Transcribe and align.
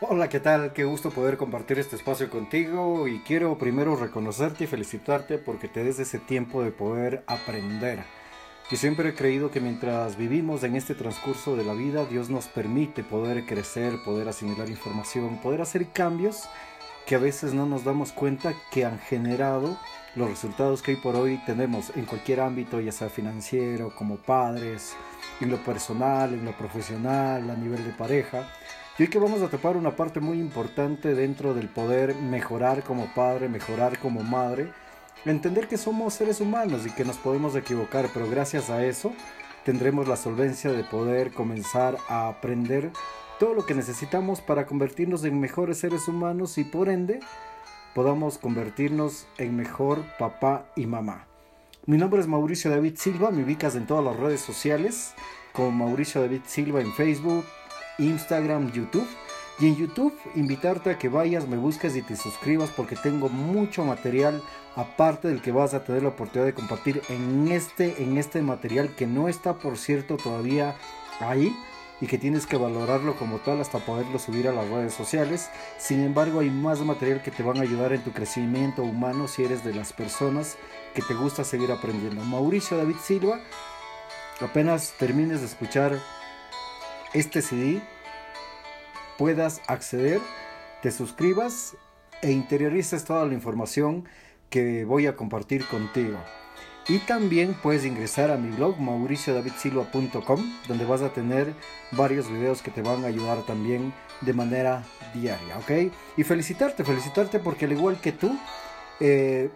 Hola, 0.00 0.28
¿qué 0.28 0.38
tal? 0.38 0.72
Qué 0.72 0.84
gusto 0.84 1.10
poder 1.10 1.36
compartir 1.36 1.80
este 1.80 1.96
espacio 1.96 2.30
contigo 2.30 3.08
y 3.08 3.18
quiero 3.22 3.58
primero 3.58 3.96
reconocerte 3.96 4.62
y 4.62 4.66
felicitarte 4.68 5.38
porque 5.38 5.66
te 5.66 5.82
des 5.82 5.98
ese 5.98 6.20
tiempo 6.20 6.62
de 6.62 6.70
poder 6.70 7.24
aprender. 7.26 8.04
Y 8.70 8.76
siempre 8.76 9.08
he 9.08 9.14
creído 9.16 9.50
que 9.50 9.58
mientras 9.60 10.16
vivimos 10.16 10.62
en 10.62 10.76
este 10.76 10.94
transcurso 10.94 11.56
de 11.56 11.64
la 11.64 11.72
vida, 11.72 12.04
Dios 12.04 12.30
nos 12.30 12.46
permite 12.46 13.02
poder 13.02 13.44
crecer, 13.44 13.94
poder 14.04 14.28
asimilar 14.28 14.70
información, 14.70 15.38
poder 15.38 15.62
hacer 15.62 15.88
cambios 15.88 16.48
que 17.04 17.16
a 17.16 17.18
veces 17.18 17.52
no 17.52 17.66
nos 17.66 17.82
damos 17.82 18.12
cuenta 18.12 18.54
que 18.70 18.84
han 18.84 19.00
generado 19.00 19.76
los 20.14 20.30
resultados 20.30 20.80
que 20.80 20.92
hoy 20.92 20.98
por 20.98 21.16
hoy 21.16 21.40
tenemos 21.44 21.90
en 21.96 22.04
cualquier 22.04 22.42
ámbito, 22.42 22.78
ya 22.78 22.92
sea 22.92 23.08
financiero, 23.08 23.92
como 23.96 24.16
padres, 24.16 24.94
en 25.40 25.50
lo 25.50 25.56
personal, 25.64 26.34
en 26.34 26.44
lo 26.44 26.52
profesional, 26.52 27.50
a 27.50 27.56
nivel 27.56 27.84
de 27.84 27.90
pareja. 27.90 28.48
Y 28.98 29.04
hoy 29.04 29.10
que 29.10 29.20
vamos 29.20 29.42
a 29.42 29.48
tapar 29.48 29.76
una 29.76 29.94
parte 29.94 30.18
muy 30.18 30.40
importante 30.40 31.14
dentro 31.14 31.54
del 31.54 31.68
poder 31.68 32.16
mejorar 32.16 32.82
como 32.82 33.06
padre, 33.14 33.48
mejorar 33.48 33.96
como 34.00 34.24
madre, 34.24 34.72
entender 35.24 35.68
que 35.68 35.76
somos 35.76 36.14
seres 36.14 36.40
humanos 36.40 36.84
y 36.84 36.90
que 36.90 37.04
nos 37.04 37.16
podemos 37.16 37.54
equivocar, 37.54 38.10
pero 38.12 38.28
gracias 38.28 38.70
a 38.70 38.84
eso 38.84 39.12
tendremos 39.64 40.08
la 40.08 40.16
solvencia 40.16 40.72
de 40.72 40.82
poder 40.82 41.30
comenzar 41.30 41.96
a 42.08 42.26
aprender 42.26 42.90
todo 43.38 43.54
lo 43.54 43.66
que 43.66 43.74
necesitamos 43.74 44.40
para 44.40 44.66
convertirnos 44.66 45.22
en 45.24 45.38
mejores 45.38 45.78
seres 45.78 46.08
humanos 46.08 46.58
y 46.58 46.64
por 46.64 46.88
ende 46.88 47.20
podamos 47.94 48.36
convertirnos 48.36 49.28
en 49.38 49.54
mejor 49.54 50.02
papá 50.18 50.72
y 50.74 50.86
mamá. 50.86 51.28
Mi 51.86 51.98
nombre 51.98 52.20
es 52.20 52.26
Mauricio 52.26 52.68
David 52.68 52.96
Silva, 52.96 53.30
me 53.30 53.44
ubicas 53.44 53.76
en 53.76 53.86
todas 53.86 54.04
las 54.04 54.16
redes 54.16 54.40
sociales 54.40 55.14
como 55.52 55.70
Mauricio 55.70 56.20
David 56.20 56.42
Silva 56.46 56.80
en 56.80 56.92
Facebook, 56.94 57.44
Instagram, 57.98 58.72
YouTube. 58.72 59.08
Y 59.60 59.66
en 59.66 59.76
YouTube 59.76 60.14
invitarte 60.36 60.90
a 60.90 60.98
que 60.98 61.08
vayas, 61.08 61.48
me 61.48 61.56
busques 61.56 61.96
y 61.96 62.02
te 62.02 62.14
suscribas 62.14 62.70
porque 62.70 62.94
tengo 62.94 63.28
mucho 63.28 63.84
material 63.84 64.40
aparte 64.76 65.26
del 65.26 65.42
que 65.42 65.50
vas 65.50 65.74
a 65.74 65.82
tener 65.82 66.04
la 66.04 66.10
oportunidad 66.10 66.46
de 66.46 66.54
compartir 66.54 67.02
en 67.08 67.48
este, 67.48 68.00
en 68.00 68.18
este 68.18 68.40
material 68.40 68.94
que 68.94 69.08
no 69.08 69.28
está 69.28 69.54
por 69.54 69.76
cierto 69.76 70.16
todavía 70.16 70.76
ahí 71.18 71.52
y 72.00 72.06
que 72.06 72.18
tienes 72.18 72.46
que 72.46 72.56
valorarlo 72.56 73.16
como 73.16 73.38
tal 73.38 73.60
hasta 73.60 73.78
poderlo 73.80 74.20
subir 74.20 74.46
a 74.46 74.52
las 74.52 74.68
redes 74.68 74.94
sociales. 74.94 75.50
Sin 75.78 76.04
embargo, 76.04 76.38
hay 76.38 76.50
más 76.50 76.80
material 76.80 77.22
que 77.22 77.32
te 77.32 77.42
van 77.42 77.58
a 77.58 77.62
ayudar 77.62 77.92
en 77.92 78.04
tu 78.04 78.12
crecimiento 78.12 78.82
humano 78.82 79.26
si 79.26 79.42
eres 79.42 79.64
de 79.64 79.74
las 79.74 79.92
personas 79.92 80.56
que 80.94 81.02
te 81.02 81.14
gusta 81.14 81.42
seguir 81.42 81.72
aprendiendo. 81.72 82.22
Mauricio 82.22 82.76
David 82.76 82.96
Silva, 83.02 83.40
apenas 84.40 84.94
termines 84.98 85.40
de 85.40 85.46
escuchar 85.46 85.98
este 87.14 87.42
CD 87.42 87.80
puedas 89.16 89.60
acceder, 89.66 90.20
te 90.82 90.90
suscribas 90.90 91.76
e 92.22 92.30
interiorices 92.30 93.04
toda 93.04 93.26
la 93.26 93.34
información 93.34 94.04
que 94.50 94.84
voy 94.84 95.06
a 95.06 95.16
compartir 95.16 95.64
contigo. 95.66 96.18
Y 96.88 97.00
también 97.00 97.54
puedes 97.62 97.84
ingresar 97.84 98.30
a 98.30 98.38
mi 98.38 98.54
blog 98.56 98.78
mauriciodavidsilva.com 98.80 100.52
donde 100.68 100.84
vas 100.86 101.02
a 101.02 101.12
tener 101.12 101.52
varios 101.92 102.30
videos 102.30 102.62
que 102.62 102.70
te 102.70 102.80
van 102.80 103.04
a 103.04 103.08
ayudar 103.08 103.42
también 103.42 103.92
de 104.22 104.32
manera 104.32 104.84
diaria, 105.12 105.58
¿ok? 105.58 105.92
Y 106.16 106.24
felicitarte, 106.24 106.84
felicitarte 106.84 107.40
porque 107.40 107.66
al 107.66 107.72
igual 107.72 108.00
que 108.00 108.12
tú, 108.12 108.38
eh, 109.00 109.50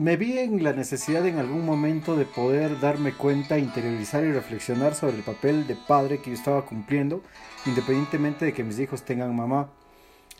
me 0.00 0.16
vi 0.16 0.38
en 0.38 0.64
la 0.64 0.72
necesidad 0.72 1.26
en 1.26 1.36
algún 1.36 1.66
momento 1.66 2.16
de 2.16 2.24
poder 2.24 2.80
darme 2.80 3.12
cuenta, 3.12 3.58
interiorizar 3.58 4.24
y 4.24 4.32
reflexionar 4.32 4.94
sobre 4.94 5.18
el 5.18 5.22
papel 5.22 5.66
de 5.66 5.76
padre 5.76 6.22
que 6.22 6.30
yo 6.30 6.36
estaba 6.36 6.64
cumpliendo, 6.64 7.22
independientemente 7.66 8.46
de 8.46 8.54
que 8.54 8.64
mis 8.64 8.78
hijos 8.78 9.02
tengan 9.02 9.36
mamá. 9.36 9.68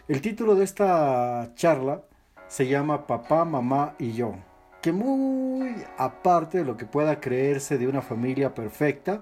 El 0.08 0.22
título 0.22 0.54
de 0.54 0.64
esta 0.64 1.52
charla 1.56 2.00
se 2.48 2.68
llama 2.68 3.06
Papá, 3.06 3.44
Mamá 3.44 3.96
y 3.98 4.12
yo, 4.12 4.34
que 4.80 4.92
muy 4.92 5.74
aparte 5.98 6.56
de 6.56 6.64
lo 6.64 6.78
que 6.78 6.86
pueda 6.86 7.20
creerse 7.20 7.76
de 7.76 7.86
una 7.86 8.00
familia 8.00 8.54
perfecta, 8.54 9.20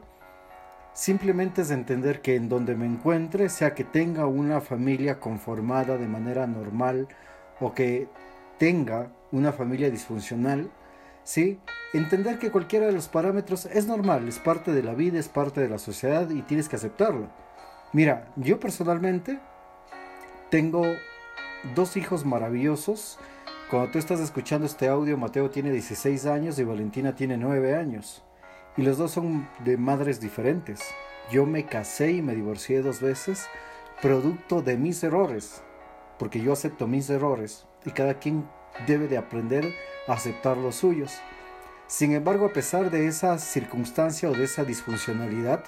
simplemente 0.93 1.63
es 1.63 1.73
entender 1.73 2.23
que 2.23 2.37
en 2.37 2.49
donde 2.49 2.77
me 2.77 2.87
encuentre, 2.87 3.49
sea 3.49 3.75
que 3.75 3.83
tenga 3.83 4.27
una 4.27 4.61
familia 4.61 5.19
conformada 5.19 5.97
de 5.97 6.07
manera 6.07 6.47
normal 6.47 7.09
o 7.59 7.75
que 7.75 8.07
tenga 8.59 9.13
una 9.33 9.53
familia 9.53 9.91
disfuncional, 9.91 10.71
¿sí? 11.25 11.61
Entender 11.93 12.39
que 12.39 12.51
cualquiera 12.51 12.87
de 12.87 12.93
los 12.93 13.09
parámetros 13.09 13.67
es 13.67 13.87
normal, 13.87 14.29
es 14.29 14.39
parte 14.39 14.73
de 14.73 14.83
la 14.83 14.95
vida, 14.95 15.19
es 15.19 15.29
parte 15.29 15.61
de 15.61 15.69
la 15.69 15.79
sociedad 15.79 16.29
y 16.31 16.43
tienes 16.43 16.69
que 16.69 16.77
aceptarlo. 16.77 17.29
Mira, 17.93 18.33
yo 18.37 18.61
personalmente 18.61 19.39
tengo 20.51 20.85
dos 21.75 21.97
hijos 21.97 22.27
maravillosos. 22.27 23.19
Cuando 23.71 23.91
tú 23.93 23.99
estás 23.99 24.21
escuchando 24.21 24.67
este 24.67 24.89
audio, 24.89 25.17
Mateo 25.17 25.51
tiene 25.51 25.71
16 25.73 26.27
años 26.27 26.59
y 26.59 26.65
Valentina 26.65 27.15
tiene 27.15 27.39
9 27.39 27.75
años. 27.75 28.23
Y 28.77 28.83
los 28.83 28.99
dos 28.99 29.13
son 29.13 29.49
de 29.65 29.77
madres 29.77 30.21
diferentes. 30.21 30.81
Yo 31.31 31.47
me 31.47 31.65
casé 31.65 32.13
y 32.13 32.23
me 32.23 32.35
divorcié 32.35 32.83
dos 32.83 33.01
veces, 33.01 33.47
producto 34.01 34.63
de 34.63 34.77
mis 34.77 35.03
errores. 35.03 35.63
Porque 36.19 36.41
yo 36.41 36.53
acepto 36.53 36.87
mis 36.87 37.09
errores 37.11 37.67
y 37.89 37.93
cada 37.93 38.19
quien 38.19 38.47
debe 38.87 39.09
de 39.09 39.17
aprender 39.17 39.75
a 40.07 40.13
aceptar 40.13 40.59
los 40.59 40.77
suyos. 40.77 41.19
Sin 41.87 42.13
embargo, 42.13 42.45
a 42.45 42.53
pesar 42.53 42.91
de 42.91 43.07
esa 43.07 43.39
circunstancia 43.39 44.29
o 44.29 44.33
de 44.33 44.45
esa 44.45 44.63
disfuncionalidad, 44.63 45.65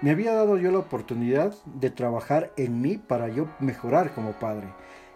me 0.00 0.12
había 0.12 0.32
dado 0.34 0.56
yo 0.56 0.70
la 0.70 0.78
oportunidad 0.78 1.52
de 1.64 1.90
trabajar 1.90 2.52
en 2.56 2.80
mí 2.80 2.96
para 2.96 3.28
yo 3.28 3.48
mejorar 3.58 4.14
como 4.14 4.32
padre. 4.32 4.68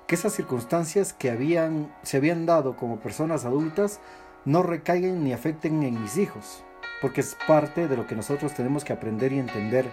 Que 0.09 0.17
esas 0.17 0.33
circunstancias 0.33 1.13
que 1.13 1.31
habían, 1.31 1.95
se 2.03 2.17
habían 2.17 2.45
dado 2.45 2.77
como 2.77 2.99
personas 2.99 3.45
adultas 3.45 4.01
no 4.45 4.65
recaigan 4.65 5.23
ni 5.23 5.33
afecten 5.33 5.83
en 5.85 6.03
mis 6.03 6.17
hijos, 6.17 6.65
porque 7.01 7.21
es 7.21 7.37
parte 7.47 7.87
de 7.87 7.97
lo 7.97 8.07
que 8.09 8.17
nosotros 8.17 8.53
tenemos 8.53 8.85
que 8.85 8.93
aprender 8.93 9.33
y 9.33 9.39
entender. 9.39 9.87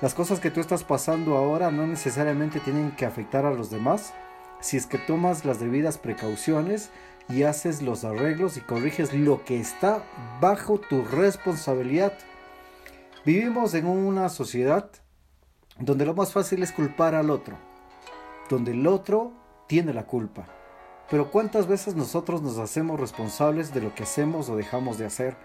Las 0.00 0.14
cosas 0.14 0.40
que 0.40 0.50
tú 0.50 0.60
estás 0.60 0.82
pasando 0.82 1.36
ahora 1.36 1.70
no 1.70 1.86
necesariamente 1.86 2.60
tienen 2.60 2.90
que 2.92 3.06
afectar 3.06 3.44
a 3.44 3.52
los 3.52 3.70
demás, 3.70 4.14
si 4.64 4.78
es 4.78 4.86
que 4.86 4.96
tomas 4.96 5.44
las 5.44 5.60
debidas 5.60 5.98
precauciones 5.98 6.88
y 7.28 7.42
haces 7.42 7.82
los 7.82 8.02
arreglos 8.02 8.56
y 8.56 8.62
corriges 8.62 9.12
lo 9.12 9.44
que 9.44 9.60
está 9.60 10.02
bajo 10.40 10.80
tu 10.80 11.04
responsabilidad. 11.04 12.14
Vivimos 13.26 13.74
en 13.74 13.84
una 13.84 14.30
sociedad 14.30 14.90
donde 15.78 16.06
lo 16.06 16.14
más 16.14 16.32
fácil 16.32 16.62
es 16.62 16.72
culpar 16.72 17.14
al 17.14 17.28
otro, 17.28 17.58
donde 18.48 18.70
el 18.70 18.86
otro 18.86 19.32
tiene 19.66 19.92
la 19.92 20.06
culpa. 20.06 20.46
Pero 21.10 21.30
¿cuántas 21.30 21.66
veces 21.66 21.94
nosotros 21.94 22.40
nos 22.40 22.56
hacemos 22.56 22.98
responsables 22.98 23.74
de 23.74 23.82
lo 23.82 23.94
que 23.94 24.04
hacemos 24.04 24.48
o 24.48 24.56
dejamos 24.56 24.96
de 24.96 25.04
hacer? 25.04 25.36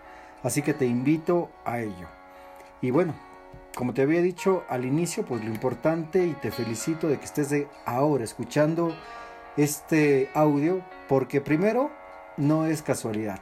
Así 0.43 0.61
que 0.61 0.73
te 0.73 0.85
invito 0.85 1.51
a 1.65 1.81
ello. 1.81 2.07
Y 2.81 2.91
bueno, 2.91 3.13
como 3.75 3.93
te 3.93 4.01
había 4.01 4.21
dicho 4.21 4.63
al 4.69 4.85
inicio, 4.85 5.25
pues 5.25 5.43
lo 5.43 5.49
importante 5.49 6.25
y 6.25 6.33
te 6.33 6.51
felicito 6.51 7.07
de 7.07 7.17
que 7.17 7.25
estés 7.25 7.49
de 7.49 7.67
ahora 7.85 8.23
escuchando 8.23 8.95
este 9.57 10.29
audio, 10.33 10.81
porque 11.07 11.41
primero 11.41 11.91
no 12.37 12.65
es 12.65 12.81
casualidad. 12.81 13.41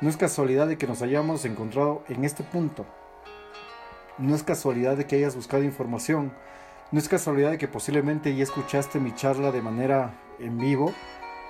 No 0.00 0.08
es 0.08 0.16
casualidad 0.16 0.66
de 0.66 0.76
que 0.76 0.86
nos 0.86 1.02
hayamos 1.02 1.44
encontrado 1.44 2.02
en 2.08 2.24
este 2.24 2.42
punto. 2.42 2.84
No 4.18 4.34
es 4.34 4.42
casualidad 4.42 4.96
de 4.96 5.06
que 5.06 5.16
hayas 5.16 5.36
buscado 5.36 5.62
información. 5.62 6.32
No 6.92 6.98
es 6.98 7.08
casualidad 7.08 7.50
de 7.50 7.58
que 7.58 7.68
posiblemente 7.68 8.34
ya 8.34 8.42
escuchaste 8.42 9.00
mi 9.00 9.14
charla 9.14 9.50
de 9.50 9.62
manera 9.62 10.14
en 10.38 10.58
vivo 10.58 10.92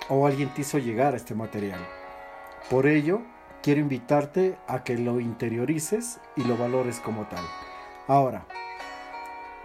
o 0.09 0.25
alguien 0.25 0.53
te 0.53 0.61
hizo 0.61 0.77
llegar 0.77 1.13
a 1.13 1.17
este 1.17 1.35
material. 1.35 1.79
Por 2.69 2.87
ello, 2.87 3.21
quiero 3.65 3.81
invitarte 3.81 4.59
a 4.67 4.83
que 4.83 4.95
lo 4.95 5.19
interiorices 5.19 6.19
y 6.35 6.43
lo 6.43 6.55
valores 6.55 6.99
como 6.99 7.23
tal. 7.23 7.43
Ahora, 8.07 8.45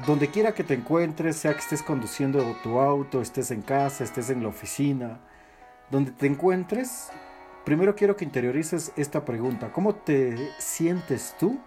donde 0.07 0.29
quiera 0.29 0.55
que 0.55 0.65
te 0.65 0.73
encuentres, 0.73 1.37
sea 1.37 1.53
que 1.53 1.59
estés 1.59 1.83
conduciendo 1.83 2.57
tu 2.63 2.81
auto, 2.81 3.21
estés 3.21 3.51
en 3.51 3.61
casa, 3.61 4.03
estés 4.03 4.31
en 4.31 4.43
la 4.43 4.49
oficina, 4.49 5.21
donde 5.91 6.13
te 6.13 6.27
encuentres, 6.27 7.11
primero 7.67 7.95
quiero 7.95 8.17
que 8.17 8.25
interiorices 8.25 8.91
esta 8.97 9.27
pregunta. 9.27 9.71
¿Cómo 9.71 9.95
te 9.95 10.49
sientes 10.59 11.37
tú 11.39 11.61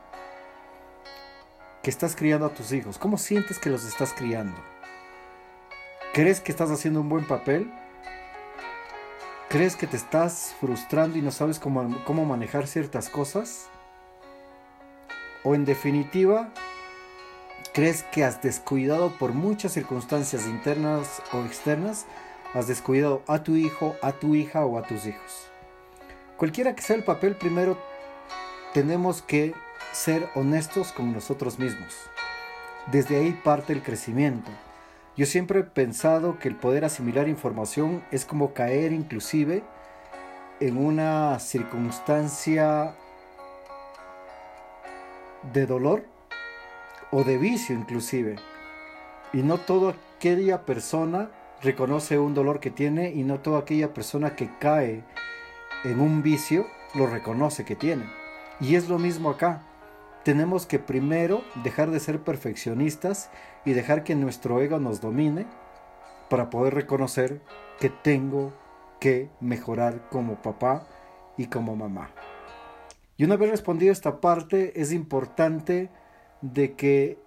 que 1.84 1.92
estás 1.92 2.16
criando 2.16 2.48
a 2.48 2.54
tus 2.56 2.72
hijos? 2.72 2.98
¿Cómo 2.98 3.20
sientes 3.20 3.60
que 3.60 3.70
los 3.70 3.86
estás 3.86 4.12
criando? 4.12 4.58
¿Crees 6.16 6.42
que 6.42 6.52
estás 6.52 6.72
haciendo 6.72 7.00
un 7.02 7.10
buen 7.10 7.28
papel? 7.28 7.72
¿Crees 9.54 9.76
que 9.76 9.86
te 9.86 9.98
estás 9.98 10.56
frustrando 10.60 11.16
y 11.16 11.22
no 11.22 11.30
sabes 11.30 11.60
cómo, 11.60 12.04
cómo 12.06 12.26
manejar 12.26 12.66
ciertas 12.66 13.08
cosas? 13.08 13.68
¿O 15.44 15.54
en 15.54 15.64
definitiva, 15.64 16.50
crees 17.72 18.02
que 18.02 18.24
has 18.24 18.42
descuidado 18.42 19.12
por 19.20 19.34
muchas 19.34 19.74
circunstancias 19.74 20.48
internas 20.48 21.22
o 21.34 21.42
externas, 21.46 22.08
has 22.56 22.66
descuidado 22.66 23.22
a 23.28 23.44
tu 23.44 23.56
hijo, 23.56 23.96
a 24.02 24.14
tu 24.14 24.34
hija 24.34 24.66
o 24.66 24.80
a 24.80 24.88
tus 24.88 25.06
hijos? 25.06 25.46
Cualquiera 26.36 26.74
que 26.74 26.82
sea 26.82 26.96
el 26.96 27.04
papel, 27.04 27.36
primero 27.36 27.78
tenemos 28.74 29.22
que 29.22 29.54
ser 29.92 30.28
honestos 30.34 30.92
con 30.92 31.14
nosotros 31.14 31.60
mismos. 31.60 31.94
Desde 32.92 33.18
ahí 33.18 33.40
parte 33.44 33.72
el 33.72 33.84
crecimiento. 33.84 34.50
Yo 35.16 35.28
siempre 35.28 35.60
he 35.60 35.64
pensado 35.64 36.40
que 36.40 36.48
el 36.48 36.56
poder 36.56 36.86
asimilar 36.86 37.28
información 37.28 38.04
es 38.12 38.26
como 38.26 38.54
caer 38.54 38.92
inclusive 38.92 39.64
en 40.60 40.78
una 40.78 41.38
circunstancia 41.38 42.96
de 45.54 45.68
dolor 45.68 46.06
o 47.12 47.24
de 47.24 47.38
vicio 47.38 47.76
inclusive. 47.76 48.38
Y 49.34 49.44
no 49.44 49.60
toda 49.60 49.94
aquella 50.18 50.66
persona 50.66 51.30
reconoce 51.62 52.18
un 52.18 52.34
dolor 52.34 52.60
que 52.60 52.72
tiene 52.72 53.12
y 53.12 53.24
no 53.24 53.40
toda 53.40 53.60
aquella 53.60 53.94
persona 53.94 54.36
que 54.36 54.50
cae 54.60 55.04
en 55.84 56.00
un 56.00 56.24
vicio 56.24 56.66
lo 56.96 57.06
reconoce 57.06 57.66
que 57.66 57.76
tiene. 57.76 58.06
Y 58.60 58.76
es 58.76 58.90
lo 58.90 58.98
mismo 58.98 59.30
acá. 59.30 59.62
Tenemos 60.24 60.66
que 60.66 60.80
primero 60.80 61.44
dejar 61.64 61.92
de 61.92 62.00
ser 62.00 62.24
perfeccionistas 62.24 63.30
y 63.66 63.74
dejar 63.74 64.04
que 64.04 64.16
nuestro 64.16 64.62
ego 64.62 64.80
nos 64.80 65.02
domine 65.02 65.46
para 66.30 66.50
poder 66.50 66.74
reconocer 66.74 67.42
que 67.80 67.90
tengo 67.90 68.54
que 69.00 69.30
mejorar 69.42 70.08
como 70.10 70.42
papá 70.42 70.88
y 71.38 71.48
como 71.48 71.76
mamá. 71.76 72.10
Y 73.18 73.26
una 73.26 73.36
vez 73.36 73.52
respondido 73.52 73.92
esta 73.92 74.22
parte, 74.22 74.80
es 74.82 74.94
importante 74.94 75.90
de 76.42 76.74
que 76.76 77.20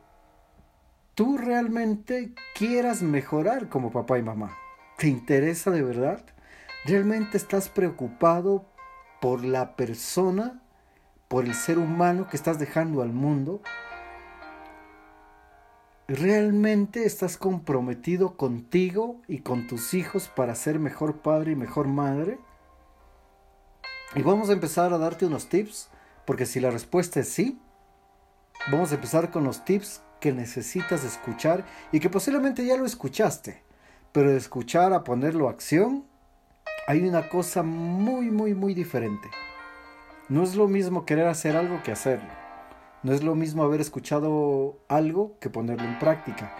tú 1.14 1.36
realmente 1.36 2.32
quieras 2.54 3.02
mejorar 3.02 3.68
como 3.68 3.90
papá 3.90 4.18
y 4.18 4.22
mamá. 4.22 4.56
¿Te 4.96 5.08
interesa 5.08 5.70
de 5.70 5.82
verdad? 5.82 6.24
¿Realmente 6.86 7.36
estás 7.36 7.68
preocupado 7.68 8.64
por 9.20 9.44
la 9.44 9.76
persona, 9.76 10.62
por 11.28 11.44
el 11.44 11.54
ser 11.54 11.78
humano 11.78 12.28
que 12.28 12.36
estás 12.36 12.58
dejando 12.58 13.02
al 13.02 13.12
mundo? 13.12 13.60
¿Realmente 16.08 17.04
estás 17.04 17.36
comprometido 17.36 18.36
contigo 18.36 19.20
y 19.26 19.40
con 19.40 19.66
tus 19.66 19.92
hijos 19.92 20.28
para 20.28 20.54
ser 20.54 20.78
mejor 20.78 21.18
padre 21.18 21.52
y 21.52 21.56
mejor 21.56 21.88
madre? 21.88 22.38
Y 24.14 24.22
vamos 24.22 24.48
a 24.48 24.52
empezar 24.52 24.92
a 24.92 24.98
darte 24.98 25.26
unos 25.26 25.48
tips, 25.48 25.88
porque 26.24 26.46
si 26.46 26.60
la 26.60 26.70
respuesta 26.70 27.20
es 27.20 27.28
sí, 27.28 27.60
vamos 28.70 28.92
a 28.92 28.94
empezar 28.94 29.32
con 29.32 29.42
los 29.42 29.64
tips 29.64 30.00
que 30.20 30.32
necesitas 30.32 31.04
escuchar 31.04 31.64
y 31.90 31.98
que 31.98 32.08
posiblemente 32.08 32.64
ya 32.64 32.76
lo 32.76 32.86
escuchaste, 32.86 33.62
pero 34.12 34.30
de 34.30 34.36
escuchar 34.36 34.92
a 34.92 35.02
ponerlo 35.02 35.48
a 35.48 35.50
acción, 35.50 36.06
hay 36.86 37.02
una 37.02 37.28
cosa 37.28 37.64
muy, 37.64 38.30
muy, 38.30 38.54
muy 38.54 38.74
diferente. 38.74 39.28
No 40.28 40.42
es 40.42 40.56
lo 40.56 40.66
mismo 40.66 41.04
querer 41.04 41.28
hacer 41.28 41.56
algo 41.56 41.82
que 41.84 41.92
hacerlo. 41.92 42.28
No 43.04 43.12
es 43.12 43.22
lo 43.22 43.36
mismo 43.36 43.62
haber 43.62 43.80
escuchado 43.80 44.76
algo 44.88 45.38
que 45.38 45.50
ponerlo 45.50 45.86
en 45.86 46.00
práctica. 46.00 46.52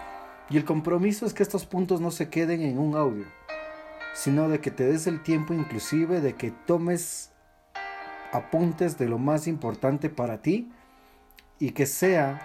Y 0.49 0.55
el 0.55 0.63
compromiso 0.63 1.25
es 1.25 1.33
que 1.33 1.43
estos 1.43 1.65
puntos 1.65 1.99
no 1.99 2.09
se 2.09 2.29
queden 2.29 2.61
en 2.61 2.79
un 2.79 2.95
audio, 2.95 3.25
sino 4.13 4.47
de 4.47 4.61
que 4.61 4.71
te 4.71 4.85
des 4.85 5.05
el 5.07 5.21
tiempo 5.21 5.53
inclusive 5.53 6.21
de 6.21 6.35
que 6.35 6.51
tomes 6.51 7.33
apuntes 8.31 8.97
de 8.97 9.09
lo 9.09 9.17
más 9.17 9.47
importante 9.47 10.09
para 10.09 10.41
ti 10.41 10.71
y 11.59 11.71
que 11.71 11.85
sea 11.85 12.39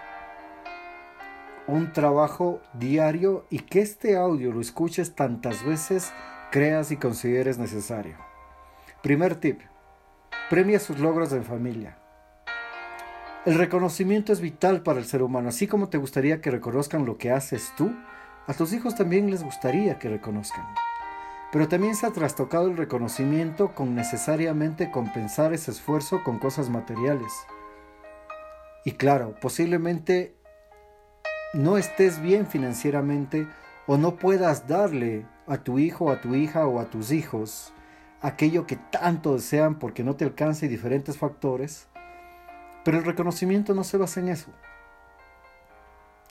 un 1.67 1.93
trabajo 1.93 2.59
diario 2.73 3.45
y 3.49 3.59
que 3.59 3.79
este 3.79 4.17
audio 4.17 4.51
lo 4.51 4.59
escuches 4.59 5.15
tantas 5.15 5.65
veces 5.65 6.11
creas 6.51 6.91
y 6.91 6.97
consideres 6.97 7.57
necesario. 7.57 8.17
Primer 9.01 9.35
tip. 9.35 9.61
Premia 10.53 10.79
sus 10.79 10.99
logros 10.99 11.33
en 11.33 11.43
familia. 11.43 11.97
El 13.43 13.55
reconocimiento 13.55 14.31
es 14.31 14.39
vital 14.39 14.83
para 14.83 14.99
el 14.99 15.05
ser 15.05 15.23
humano, 15.23 15.49
así 15.49 15.65
como 15.65 15.89
te 15.89 15.97
gustaría 15.97 16.41
que 16.41 16.51
reconozcan 16.51 17.07
lo 17.07 17.17
que 17.17 17.31
haces 17.31 17.73
tú, 17.75 17.91
a 18.45 18.53
tus 18.53 18.71
hijos 18.71 18.93
también 18.93 19.31
les 19.31 19.43
gustaría 19.43 19.97
que 19.97 20.09
reconozcan. 20.09 20.63
Pero 21.51 21.67
también 21.67 21.95
se 21.95 22.05
ha 22.05 22.11
trastocado 22.11 22.67
el 22.67 22.77
reconocimiento 22.77 23.73
con 23.73 23.95
necesariamente 23.95 24.91
compensar 24.91 25.53
ese 25.53 25.71
esfuerzo 25.71 26.23
con 26.23 26.37
cosas 26.37 26.69
materiales. 26.69 27.33
Y 28.85 28.91
claro, 28.91 29.33
posiblemente 29.41 30.35
no 31.55 31.79
estés 31.79 32.21
bien 32.21 32.45
financieramente 32.45 33.47
o 33.87 33.97
no 33.97 34.17
puedas 34.17 34.67
darle 34.67 35.25
a 35.47 35.57
tu 35.57 35.79
hijo, 35.79 36.11
a 36.11 36.21
tu 36.21 36.35
hija 36.35 36.67
o 36.67 36.79
a 36.79 36.91
tus 36.91 37.11
hijos 37.11 37.72
aquello 38.23 38.65
que 38.65 38.77
tanto 38.77 39.35
desean 39.35 39.77
porque 39.77 40.03
no 40.03 40.15
te 40.15 40.25
alcance 40.25 40.67
diferentes 40.67 41.17
factores, 41.17 41.87
pero 42.83 42.97
el 42.97 43.05
reconocimiento 43.05 43.75
no 43.75 43.83
se 43.83 43.97
basa 43.97 44.21
en 44.21 44.29
eso. 44.29 44.51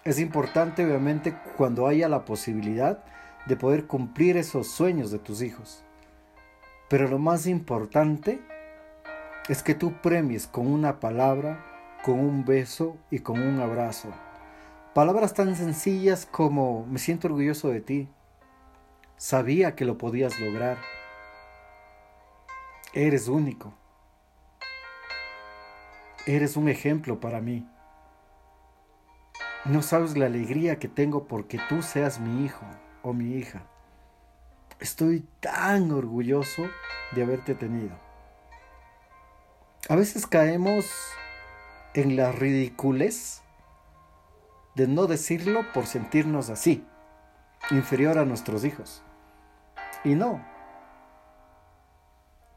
Es 0.03 0.19
importante, 0.19 0.85
obviamente, 0.85 1.37
cuando 1.57 1.87
haya 1.87 2.09
la 2.09 2.25
posibilidad 2.25 3.05
de 3.47 3.57
poder 3.57 3.87
cumplir 3.87 4.37
esos 4.37 4.69
sueños 4.69 5.11
de 5.13 5.19
tus 5.19 5.43
hijos. 5.43 5.85
Pero 6.89 7.09
lo 7.09 7.19
más 7.19 7.47
importante 7.47 8.41
es 9.49 9.63
que 9.63 9.75
tú 9.75 9.93
premies 10.03 10.47
con 10.47 10.67
una 10.67 10.99
palabra, 10.99 11.65
con 12.03 12.19
un 12.19 12.45
beso 12.45 12.97
y 13.11 13.21
con 13.21 13.41
un 13.41 13.61
abrazo. 13.61 14.09
Palabras 14.95 15.35
tan 15.35 15.55
sencillas 15.57 16.27
como 16.27 16.87
me 16.87 16.99
siento 16.99 17.29
orgulloso 17.29 17.69
de 17.69 17.81
ti. 17.81 18.09
Sabía 19.17 19.75
que 19.75 19.85
lo 19.85 19.99
podías 19.99 20.41
lograr. 20.41 20.79
Eres 22.95 23.29
único. 23.29 23.73
Eres 26.27 26.59
un 26.59 26.69
ejemplo 26.69 27.21
para 27.21 27.41
mí. 27.41 27.67
No 29.65 29.81
sabes 29.81 30.15
la 30.15 30.27
alegría 30.27 30.79
que 30.79 30.89
tengo 30.89 31.27
porque 31.27 31.59
tú 31.71 31.81
seas 31.81 32.21
mi 32.21 32.45
hijo 32.45 32.67
o 33.03 33.15
mi 33.15 33.37
hija. 33.37 33.63
Estoy 34.79 35.27
tan 35.41 35.91
orgulloso 35.91 36.69
de 37.13 37.23
haberte 37.23 37.55
tenido. 37.55 37.97
A 39.89 39.97
veces 39.97 40.27
caemos 40.27 40.85
en 41.95 42.15
la 42.17 42.31
ridiculez 42.31 43.41
de 44.75 44.87
no 44.87 45.07
decirlo 45.07 45.65
por 45.73 45.87
sentirnos 45.87 46.51
así, 46.51 46.87
inferior 47.71 48.19
a 48.19 48.27
nuestros 48.27 48.67
hijos. 48.67 49.03
Y 50.05 50.15
no, 50.15 50.45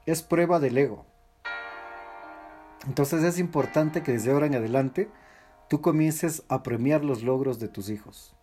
es 0.05 0.21
prueba 0.21 0.59
del 0.59 0.77
ego. 0.77 1.05
Entonces 2.87 3.23
es 3.23 3.39
importante 3.39 4.03
que 4.03 4.11
desde 4.11 4.31
ahora 4.31 4.45
en 4.45 4.55
adelante 4.55 5.09
tú 5.67 5.81
comiences 5.81 6.43
a 6.49 6.61
premiar 6.63 7.03
los 7.03 7.23
logros 7.23 7.59
de 7.59 7.67
tus 7.67 7.89
hijos. 7.89 8.35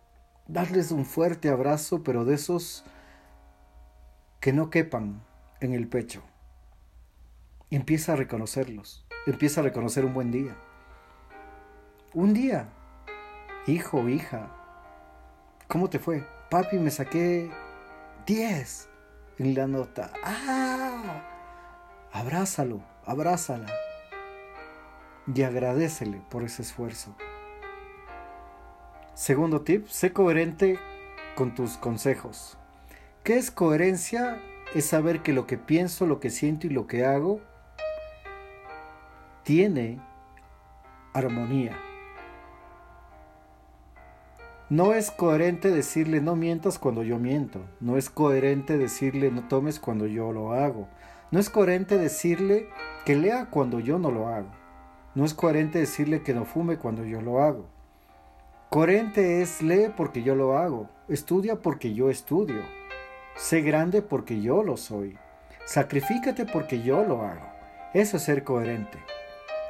Darles 0.47 0.91
un 0.91 1.05
fuerte 1.05 1.49
abrazo, 1.49 2.03
pero 2.03 2.25
de 2.25 2.35
esos 2.35 2.83
que 4.41 4.51
no 4.51 4.69
quepan 4.69 5.23
en 5.61 5.73
el 5.73 5.87
pecho. 5.87 6.21
Empieza 7.69 8.13
a 8.13 8.15
reconocerlos. 8.17 9.05
Empieza 9.25 9.61
a 9.61 9.63
reconocer 9.63 10.03
un 10.03 10.13
buen 10.13 10.31
día. 10.31 10.55
Un 12.13 12.33
día. 12.33 12.67
Hijo, 13.65 14.09
hija. 14.09 14.51
¿Cómo 15.69 15.89
te 15.89 15.97
fue? 15.97 16.27
Papi, 16.49 16.77
me 16.77 16.91
saqué 16.91 17.49
10 18.27 18.89
en 19.39 19.55
la 19.55 19.65
nota. 19.65 20.11
¡Ah! 20.23 21.23
Abrázalo, 22.13 22.79
abrázala 23.07 23.65
y 25.33 25.41
agradecele 25.41 26.21
por 26.29 26.43
ese 26.43 26.61
esfuerzo. 26.61 27.15
Segundo 29.15 29.61
tip, 29.61 29.87
sé 29.87 30.13
coherente 30.13 30.77
con 31.35 31.55
tus 31.55 31.75
consejos. 31.77 32.55
¿Qué 33.23 33.37
es 33.37 33.49
coherencia? 33.49 34.39
Es 34.75 34.85
saber 34.85 35.23
que 35.23 35.33
lo 35.33 35.47
que 35.47 35.57
pienso, 35.57 36.05
lo 36.05 36.19
que 36.19 36.29
siento 36.29 36.67
y 36.67 36.69
lo 36.69 36.85
que 36.85 37.03
hago 37.03 37.41
tiene 39.41 39.99
armonía. 41.13 41.75
No 44.69 44.93
es 44.93 45.09
coherente 45.09 45.71
decirle 45.71 46.21
no 46.21 46.35
mientas 46.35 46.77
cuando 46.77 47.01
yo 47.01 47.17
miento. 47.17 47.61
No 47.79 47.97
es 47.97 48.11
coherente 48.11 48.77
decirle 48.77 49.31
no 49.31 49.47
tomes 49.47 49.79
cuando 49.79 50.05
yo 50.05 50.31
lo 50.31 50.53
hago. 50.53 50.87
No 51.33 51.39
es 51.39 51.49
coherente 51.49 51.97
decirle 51.97 52.69
que 53.05 53.15
lea 53.15 53.47
cuando 53.49 53.79
yo 53.79 53.97
no 53.97 54.11
lo 54.11 54.27
hago. 54.27 54.51
No 55.15 55.25
es 55.25 55.33
coherente 55.33 55.79
decirle 55.79 56.21
que 56.21 56.35
no 56.35 56.45
fume 56.45 56.77
cuando 56.77 57.05
yo 57.05 57.23
lo 57.23 57.41
hago. 57.41 57.65
Coherente 58.69 59.41
es 59.41 59.63
lee 59.63 59.91
porque 59.97 60.21
yo 60.21 60.35
lo 60.35 60.59
hago, 60.59 60.91
estudia 61.07 61.55
porque 61.55 61.95
yo 61.95 62.11
estudio, 62.11 62.61
sé 63.35 63.61
grande 63.61 64.03
porque 64.03 64.41
yo 64.41 64.61
lo 64.61 64.77
soy, 64.77 65.17
sacrifícate 65.65 66.45
porque 66.45 66.83
yo 66.83 67.03
lo 67.03 67.23
hago. 67.23 67.47
Eso 67.95 68.17
es 68.17 68.23
ser 68.23 68.43
coherente. 68.43 68.99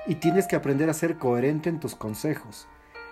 Y 0.05 0.15
tienes 0.15 0.47
que 0.47 0.57
aprender 0.57 0.89
a 0.89 0.93
ser 0.93 1.15
coherente 1.15 1.69
en 1.69 1.79
tus 1.79 1.95
consejos. 1.95 2.67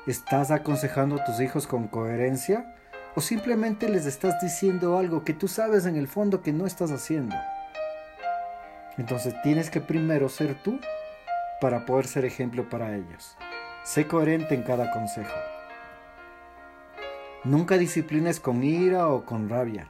¿Estás 0.08 0.52
aconsejando 0.52 1.16
a 1.16 1.24
tus 1.24 1.40
hijos 1.40 1.68
con 1.68 1.88
coherencia? 1.88 2.76
¿O 3.16 3.22
simplemente 3.22 3.88
les 3.88 4.06
estás 4.06 4.42
diciendo 4.42 4.98
algo 4.98 5.24
que 5.24 5.34
tú 5.34 5.48
sabes 5.48 5.86
en 5.86 5.96
el 5.96 6.10
fondo 6.10 6.42
que 6.42 6.52
no 6.52 6.66
estás 6.66 6.92
haciendo? 6.92 7.38
Entonces 8.98 9.34
tienes 9.42 9.70
que 9.70 9.82
primero 9.82 10.30
ser 10.30 10.62
tú 10.62 10.80
para 11.60 11.86
poder 11.86 12.08
ser 12.08 12.26
ejemplo 12.26 12.70
para 12.70 12.96
ellos. 12.96 13.38
Sé 13.84 14.08
coherente 14.08 14.56
en 14.56 14.64
cada 14.64 14.92
consejo. 14.92 15.34
Nunca 17.44 17.78
disciplines 17.78 18.40
con 18.40 18.64
ira 18.64 19.08
o 19.08 19.26
con 19.26 19.50
rabia. 19.50 19.88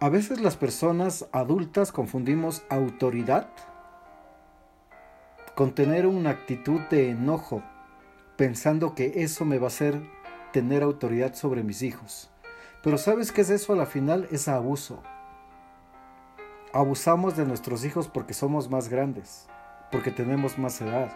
A 0.00 0.08
veces 0.08 0.40
las 0.40 0.56
personas 0.56 1.26
adultas 1.32 1.92
confundimos 1.92 2.64
autoridad 2.68 3.48
con 5.54 5.74
tener 5.74 6.06
una 6.06 6.30
actitud 6.30 6.80
de 6.90 7.10
enojo, 7.10 7.62
pensando 8.36 8.94
que 8.94 9.22
eso 9.22 9.44
me 9.44 9.58
va 9.58 9.64
a 9.64 9.68
hacer 9.68 10.00
tener 10.52 10.82
autoridad 10.82 11.34
sobre 11.34 11.62
mis 11.62 11.82
hijos. 11.82 12.30
Pero 12.82 12.98
¿sabes 12.98 13.30
qué 13.30 13.42
es 13.42 13.50
eso 13.50 13.74
a 13.74 13.76
la 13.76 13.86
final? 13.86 14.26
Es 14.32 14.48
abuso. 14.48 15.02
Abusamos 16.74 17.36
de 17.36 17.44
nuestros 17.44 17.84
hijos 17.84 18.08
porque 18.08 18.32
somos 18.32 18.70
más 18.70 18.88
grandes, 18.88 19.46
porque 19.90 20.10
tenemos 20.10 20.56
más 20.56 20.80
edad, 20.80 21.12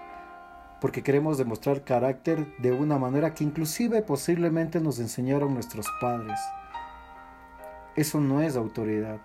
porque 0.82 1.02
queremos 1.02 1.38
demostrar 1.38 1.82
carácter 1.82 2.54
de 2.58 2.72
una 2.72 2.98
manera 2.98 3.32
que 3.32 3.42
inclusive 3.42 4.02
posiblemente 4.02 4.80
nos 4.80 4.98
enseñaron 4.98 5.54
nuestros 5.54 5.86
padres. 5.98 6.38
Eso 7.94 8.20
no 8.20 8.42
es 8.42 8.54
autoridad. 8.54 9.18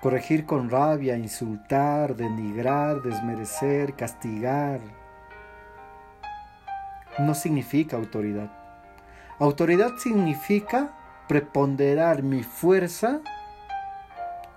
Corregir 0.00 0.46
con 0.46 0.70
rabia, 0.70 1.18
insultar, 1.18 2.16
denigrar, 2.16 3.02
desmerecer, 3.02 3.94
castigar, 3.94 4.80
no 7.18 7.34
significa 7.34 7.98
autoridad. 7.98 8.50
Autoridad 9.38 9.98
significa 9.98 10.92
preponderar 11.28 12.22
mi 12.22 12.42
fuerza 12.42 13.20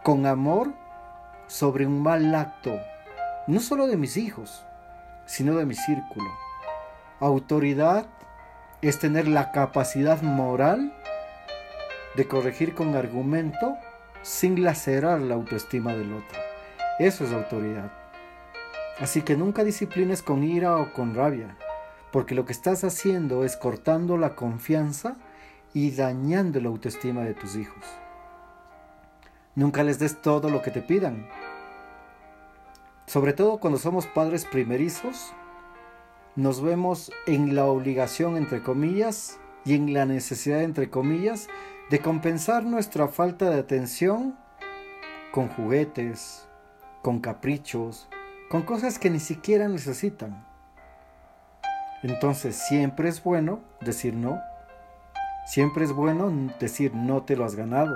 con 0.10 0.25
amor 0.25 0.74
sobre 1.46 1.86
un 1.86 2.01
mal 2.01 2.34
acto, 2.34 2.80
no 3.46 3.60
solo 3.60 3.86
de 3.86 3.96
mis 3.96 4.18
hijos, 4.18 4.66
sino 5.28 5.56
de 5.56 5.68
mi 5.68 5.75
círculo. 5.75 6.32
Autoridad 7.20 8.08
es 8.82 8.98
tener 8.98 9.28
la 9.28 9.51
capacidad 9.51 10.20
moral 10.24 10.92
de 12.16 12.28
corregir 12.28 12.74
con 12.74 12.96
argumento 12.96 13.78
sin 14.24 14.63
lacerar 14.63 15.20
la 15.20 15.36
autoestima 15.36 15.94
del 15.94 16.12
otro. 16.12 16.39
Eso 16.98 17.24
es 17.24 17.32
autoridad. 17.32 17.92
Así 19.00 19.22
que 19.22 19.38
nunca 19.38 19.63
disciplines 19.63 20.24
con 20.24 20.44
ira 20.44 20.75
o 20.78 20.92
con 20.92 21.13
rabia, 21.13 21.56
porque 22.12 22.34
lo 22.34 22.46
que 22.46 22.54
estás 22.54 22.84
haciendo 22.84 23.46
es 23.46 23.56
cortando 23.58 24.18
la 24.18 24.36
confianza 24.36 25.18
y 25.72 25.92
dañando 25.92 26.60
la 26.60 26.70
autoestima 26.70 27.22
de 27.22 27.36
tus 27.36 27.56
hijos. 27.56 27.86
Nunca 29.60 29.84
les 29.84 30.00
des 30.00 30.22
todo 30.22 30.50
lo 30.50 30.62
que 30.62 30.72
te 30.72 30.82
pidan. 30.82 31.28
Sobre 33.08 33.34
todo 33.34 33.58
cuando 33.58 33.78
somos 33.78 34.08
padres 34.08 34.46
primerizos, 34.46 35.34
nos 36.38 36.62
vemos 36.62 37.12
en 37.28 37.54
la 37.56 37.66
obligación, 37.66 38.38
entre 38.38 38.63
comillas, 38.63 39.38
y 39.66 39.75
en 39.75 39.94
la 39.94 40.06
necesidad, 40.06 40.62
entre 40.63 40.89
comillas, 40.89 41.50
de 41.89 42.00
compensar 42.00 42.63
nuestra 42.63 43.10
falta 43.10 43.50
de 43.50 43.60
atención 43.60 44.38
con 45.34 45.50
juguetes, 45.50 46.48
con 47.01 47.20
caprichos, 47.20 48.08
con 48.50 48.62
cosas 48.62 48.98
que 48.98 49.10
ni 49.10 49.20
siquiera 49.20 49.68
necesitan. 49.68 50.48
Entonces 52.01 52.56
siempre 52.56 53.10
es 53.10 53.22
bueno 53.22 53.60
decir 53.82 54.13
no. 54.13 54.39
Siempre 55.48 55.84
es 55.84 55.92
bueno 55.92 56.32
decir 56.62 56.96
no 56.96 57.24
te 57.24 57.36
lo 57.36 57.44
has 57.44 57.56
ganado. 57.56 57.94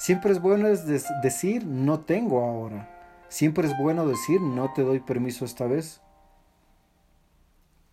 Siempre 0.00 0.32
es 0.32 0.40
bueno 0.40 0.68
decir 0.68 1.64
no 1.64 2.00
tengo 2.00 2.40
ahora. 2.44 2.88
Siempre 3.28 3.68
es 3.68 3.78
bueno 3.78 4.06
decir 4.06 4.40
no 4.40 4.72
te 4.72 4.82
doy 4.82 4.98
permiso 4.98 5.44
esta 5.44 5.66
vez. 5.66 6.00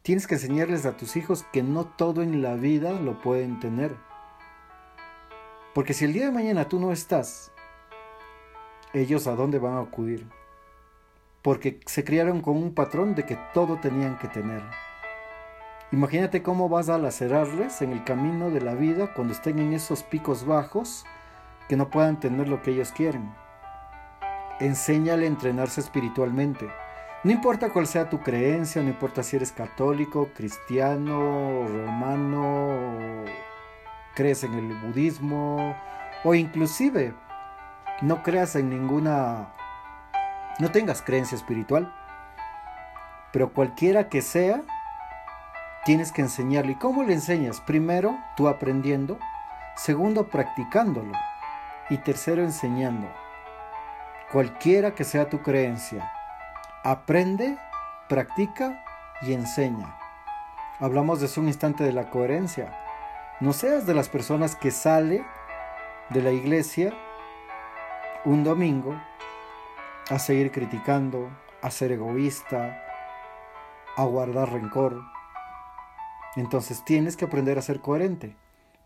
Tienes 0.02 0.26
que 0.26 0.36
enseñarles 0.36 0.86
a 0.86 0.98
tus 0.98 1.16
hijos 1.16 1.46
que 1.54 1.62
no 1.62 1.86
todo 1.86 2.24
en 2.24 2.42
la 2.42 2.56
vida 2.56 2.94
lo 2.94 3.22
pueden 3.22 3.60
tener 3.60 3.96
porque 5.78 5.94
si 5.94 6.06
el 6.06 6.14
día 6.14 6.26
de 6.26 6.32
mañana 6.32 6.68
tú 6.68 6.80
no 6.80 6.92
estás, 6.92 7.52
ellos 8.94 9.28
a 9.28 9.36
dónde 9.36 9.60
van 9.60 9.76
a 9.76 9.82
acudir? 9.82 10.28
Porque 11.44 11.82
se 11.86 12.04
criaron 12.04 12.42
con 12.42 12.58
un 12.58 12.74
patrón 12.74 13.14
de 13.14 13.28
que 13.28 13.38
todo 13.54 13.78
tenían 13.80 14.18
que 14.18 14.28
tener. 14.28 14.64
Imagínate 15.92 16.42
cómo 16.42 16.68
vas 16.68 16.90
a 16.90 16.98
lacerarles 16.98 17.84
en 17.84 17.92
el 17.92 18.04
camino 18.04 18.50
de 18.50 18.62
la 18.62 18.74
vida 18.74 19.14
cuando 19.14 19.34
estén 19.34 19.60
en 19.60 19.72
esos 19.72 20.02
picos 20.02 20.48
bajos 20.48 21.06
que 21.68 21.76
no 21.76 21.90
puedan 21.90 22.20
tener 22.20 22.48
lo 22.48 22.62
que 22.62 22.72
ellos 22.72 22.92
quieren. 22.92 23.34
Enséñale 24.60 25.26
a 25.26 25.28
entrenarse 25.28 25.82
espiritualmente. 25.82 26.68
No 27.24 27.32
importa 27.32 27.70
cuál 27.70 27.88
sea 27.88 28.10
tu 28.10 28.20
creencia, 28.22 28.82
no 28.82 28.90
importa 28.90 29.24
si 29.24 29.36
eres 29.36 29.52
católico, 29.52 30.30
cristiano, 30.36 31.68
romano, 31.68 33.26
crees 34.16 34.44
en 34.44 34.54
el 34.54 34.74
budismo 34.76 35.76
o 36.24 36.34
inclusive 36.36 37.14
no 38.02 38.24
creas 38.24 38.56
en 38.56 38.70
ninguna, 38.70 39.54
no 40.60 40.72
tengas 40.72 41.02
creencia 41.02 41.36
espiritual, 41.36 41.94
pero 43.34 43.52
cualquiera 43.52 44.10
que 44.10 44.22
sea, 44.22 44.62
tienes 45.86 46.12
que 46.12 46.22
enseñarle. 46.22 46.74
¿Y 46.74 46.76
cómo 46.76 47.04
le 47.04 47.14
enseñas? 47.14 47.62
Primero, 47.62 48.18
tú 48.36 48.48
aprendiendo, 48.48 49.18
segundo, 49.76 50.28
practicándolo 50.30 51.14
y 51.90 51.98
tercero, 51.98 52.44
enseñando. 52.44 53.08
Cualquiera 54.32 54.94
que 54.94 55.04
sea 55.04 55.30
tu 55.30 55.42
creencia, 55.42 56.12
aprende, 56.84 57.58
practica 58.10 58.84
y 59.22 59.34
enseña. 59.34 59.98
Hablamos 60.80 61.20
de 61.20 61.40
un 61.40 61.48
instante 61.48 61.84
de 61.84 61.94
la 61.94 62.10
coherencia. 62.10 62.78
No 63.40 63.54
seas 63.54 63.86
de 63.86 63.94
las 63.94 64.10
personas 64.10 64.56
que 64.56 64.72
sale 64.72 65.26
de 66.10 66.22
la 66.22 66.32
iglesia 66.32 66.94
un 68.26 68.44
domingo 68.44 68.96
a 70.10 70.20
seguir 70.20 70.52
criticando, 70.52 71.30
a 71.62 71.72
ser 71.72 71.92
egoísta, 71.92 72.84
a 73.96 74.04
guardar 74.04 74.52
rencor. 74.52 75.02
Entonces 76.36 76.84
tienes 76.86 77.18
que 77.18 77.26
aprender 77.26 77.58
a 77.58 77.62
ser 77.62 77.82
coherente. 77.82 78.36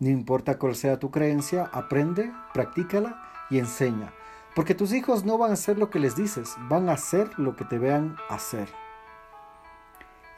No 0.02 0.10
importa 0.10 0.60
cuál 0.60 0.76
sea 0.76 1.00
tu 1.00 1.12
creencia, 1.12 1.70
aprende, 1.72 2.30
practícala 2.54 3.24
y 3.50 3.60
enseña. 3.60 4.12
Porque 4.54 4.76
tus 4.76 4.92
hijos 4.92 5.24
no 5.24 5.38
van 5.38 5.52
a 5.52 5.54
hacer 5.54 5.78
lo 5.78 5.90
que 5.90 6.00
les 6.00 6.18
dices, 6.18 6.58
van 6.68 6.90
a 6.90 6.94
hacer 6.94 7.40
lo 7.40 7.56
que 7.56 7.64
te 7.64 7.80
vean 7.80 8.18
hacer. 8.30 8.68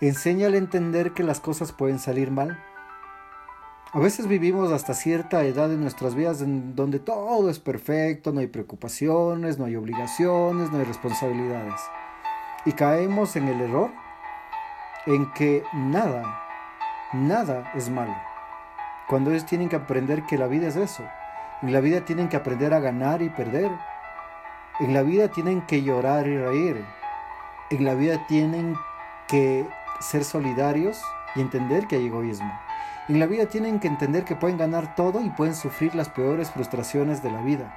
Enséñale 0.01 0.57
a 0.57 0.59
entender 0.59 1.13
que 1.13 1.23
las 1.23 1.39
cosas 1.39 1.71
pueden 1.71 1.97
salir 1.97 2.29
mal 2.29 2.55
a 3.95 3.99
veces 3.99 4.27
vivimos 4.27 4.71
hasta 4.71 4.95
cierta 4.95 5.43
edad 5.43 5.71
en 5.71 5.79
nuestras 5.81 6.15
vidas 6.15 6.41
en 6.41 6.75
donde 6.75 6.97
todo 6.97 7.47
es 7.47 7.59
perfecto, 7.59 8.31
no 8.31 8.39
hay 8.39 8.47
preocupaciones, 8.47 9.59
no 9.59 9.65
hay 9.65 9.75
obligaciones, 9.75 10.71
no 10.71 10.79
hay 10.79 10.83
responsabilidades. 10.83 11.79
Y 12.65 12.71
caemos 12.71 13.35
en 13.35 13.49
el 13.49 13.61
error 13.61 13.91
en 15.05 15.31
que 15.33 15.61
nada, 15.73 16.41
nada 17.13 17.71
es 17.75 17.91
malo. 17.91 18.15
Cuando 19.07 19.31
ellos 19.31 19.45
tienen 19.45 19.69
que 19.69 19.75
aprender 19.75 20.23
que 20.23 20.37
la 20.37 20.47
vida 20.47 20.67
es 20.67 20.75
eso. 20.75 21.03
En 21.61 21.71
la 21.71 21.79
vida 21.79 22.01
tienen 22.01 22.29
que 22.29 22.37
aprender 22.37 22.73
a 22.73 22.79
ganar 22.79 23.21
y 23.21 23.29
perder. 23.29 23.71
En 24.79 24.93
la 24.93 25.03
vida 25.03 25.27
tienen 25.29 25.61
que 25.61 25.83
llorar 25.83 26.27
y 26.27 26.37
reír. 26.37 26.85
En 27.69 27.85
la 27.85 27.93
vida 27.93 28.25
tienen 28.27 28.75
que 29.27 29.67
ser 29.99 30.23
solidarios 30.23 31.01
y 31.35 31.41
entender 31.41 31.87
que 31.87 31.95
hay 31.97 32.07
egoísmo. 32.07 32.51
En 33.09 33.19
la 33.19 33.25
vida 33.25 33.47
tienen 33.47 33.79
que 33.79 33.87
entender 33.87 34.23
que 34.23 34.35
pueden 34.35 34.57
ganar 34.57 34.95
todo 34.95 35.21
y 35.21 35.29
pueden 35.29 35.55
sufrir 35.55 35.93
las 35.93 36.09
peores 36.09 36.51
frustraciones 36.51 37.21
de 37.21 37.31
la 37.31 37.41
vida. 37.41 37.73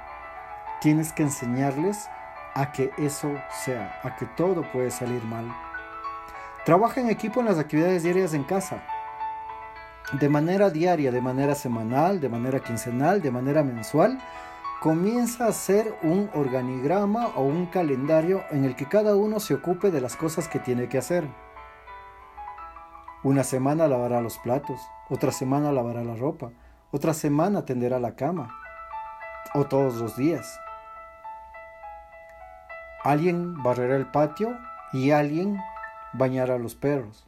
Tienes 0.79 1.11
que 1.11 1.23
enseñarles 1.23 2.09
a 2.55 2.71
que 2.71 2.91
eso 2.97 3.31
sea, 3.65 3.99
a 4.03 4.15
que 4.15 4.25
todo 4.25 4.63
puede 4.71 4.89
salir 4.89 5.23
mal. 5.25 5.53
Trabaja 6.65 7.01
en 7.01 7.09
equipo 7.09 7.39
en 7.39 7.45
las 7.45 7.59
actividades 7.59 8.03
diarias 8.03 8.33
en 8.33 8.43
casa. 8.43 8.83
De 10.13 10.29
manera 10.29 10.69
diaria, 10.69 11.11
de 11.11 11.19
manera 11.19 11.53
semanal, 11.53 12.21
de 12.21 12.29
manera 12.29 12.61
quincenal, 12.61 13.21
de 13.21 13.29
manera 13.29 13.61
mensual, 13.61 14.17
comienza 14.79 15.45
a 15.45 15.49
hacer 15.49 15.93
un 16.01 16.29
organigrama 16.33 17.27
o 17.35 17.43
un 17.43 17.65
calendario 17.65 18.41
en 18.51 18.63
el 18.63 18.77
que 18.77 18.87
cada 18.87 19.17
uno 19.17 19.41
se 19.41 19.55
ocupe 19.55 19.91
de 19.91 19.99
las 19.99 20.15
cosas 20.15 20.47
que 20.47 20.59
tiene 20.59 20.87
que 20.87 20.97
hacer. 20.97 21.27
Una 23.21 23.43
semana 23.43 23.89
lavará 23.89 24.21
los 24.21 24.37
platos, 24.37 24.79
otra 25.09 25.33
semana 25.33 25.73
lavará 25.73 26.05
la 26.05 26.15
ropa, 26.15 26.51
otra 26.91 27.13
semana 27.13 27.65
tenderá 27.65 27.99
la 27.99 28.15
cama, 28.15 28.55
o 29.55 29.65
todos 29.65 29.95
los 29.95 30.15
días. 30.15 30.57
Alguien 33.03 33.61
barrerá 33.61 33.97
el 33.97 34.05
patio 34.05 34.57
y 34.93 35.11
alguien 35.11 35.57
bañará 36.13 36.55
a 36.55 36.59
los 36.59 36.75
perros. 36.75 37.26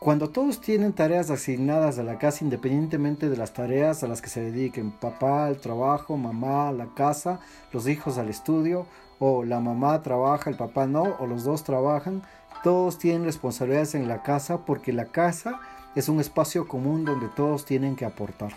Cuando 0.00 0.30
todos 0.30 0.62
tienen 0.62 0.94
tareas 0.94 1.28
asignadas 1.30 1.98
a 1.98 2.02
la 2.02 2.16
casa 2.16 2.42
independientemente 2.42 3.28
de 3.28 3.36
las 3.36 3.52
tareas 3.52 4.02
a 4.02 4.08
las 4.08 4.22
que 4.22 4.30
se 4.30 4.40
dediquen, 4.40 4.92
papá 4.92 5.44
al 5.44 5.58
trabajo, 5.58 6.16
mamá 6.16 6.68
a 6.68 6.72
la 6.72 6.86
casa, 6.94 7.38
los 7.70 7.86
hijos 7.86 8.16
al 8.16 8.30
estudio, 8.30 8.86
o 9.18 9.44
la 9.44 9.60
mamá 9.60 10.00
trabaja, 10.00 10.48
el 10.48 10.56
papá 10.56 10.86
no, 10.86 11.02
o 11.18 11.26
los 11.26 11.44
dos 11.44 11.64
trabajan, 11.64 12.22
Todos 12.64 12.98
tienen 12.98 13.24
responsabilidades 13.24 13.94
en 13.94 14.08
la 14.08 14.22
casa 14.22 14.64
porque 14.64 14.94
la 14.94 15.04
casa 15.04 15.60
es 15.94 16.08
un 16.08 16.18
espacio 16.18 16.66
común 16.66 17.04
donde 17.04 17.28
todos 17.28 17.66
tienen 17.66 17.94
que 17.94 18.06
aportar. 18.06 18.52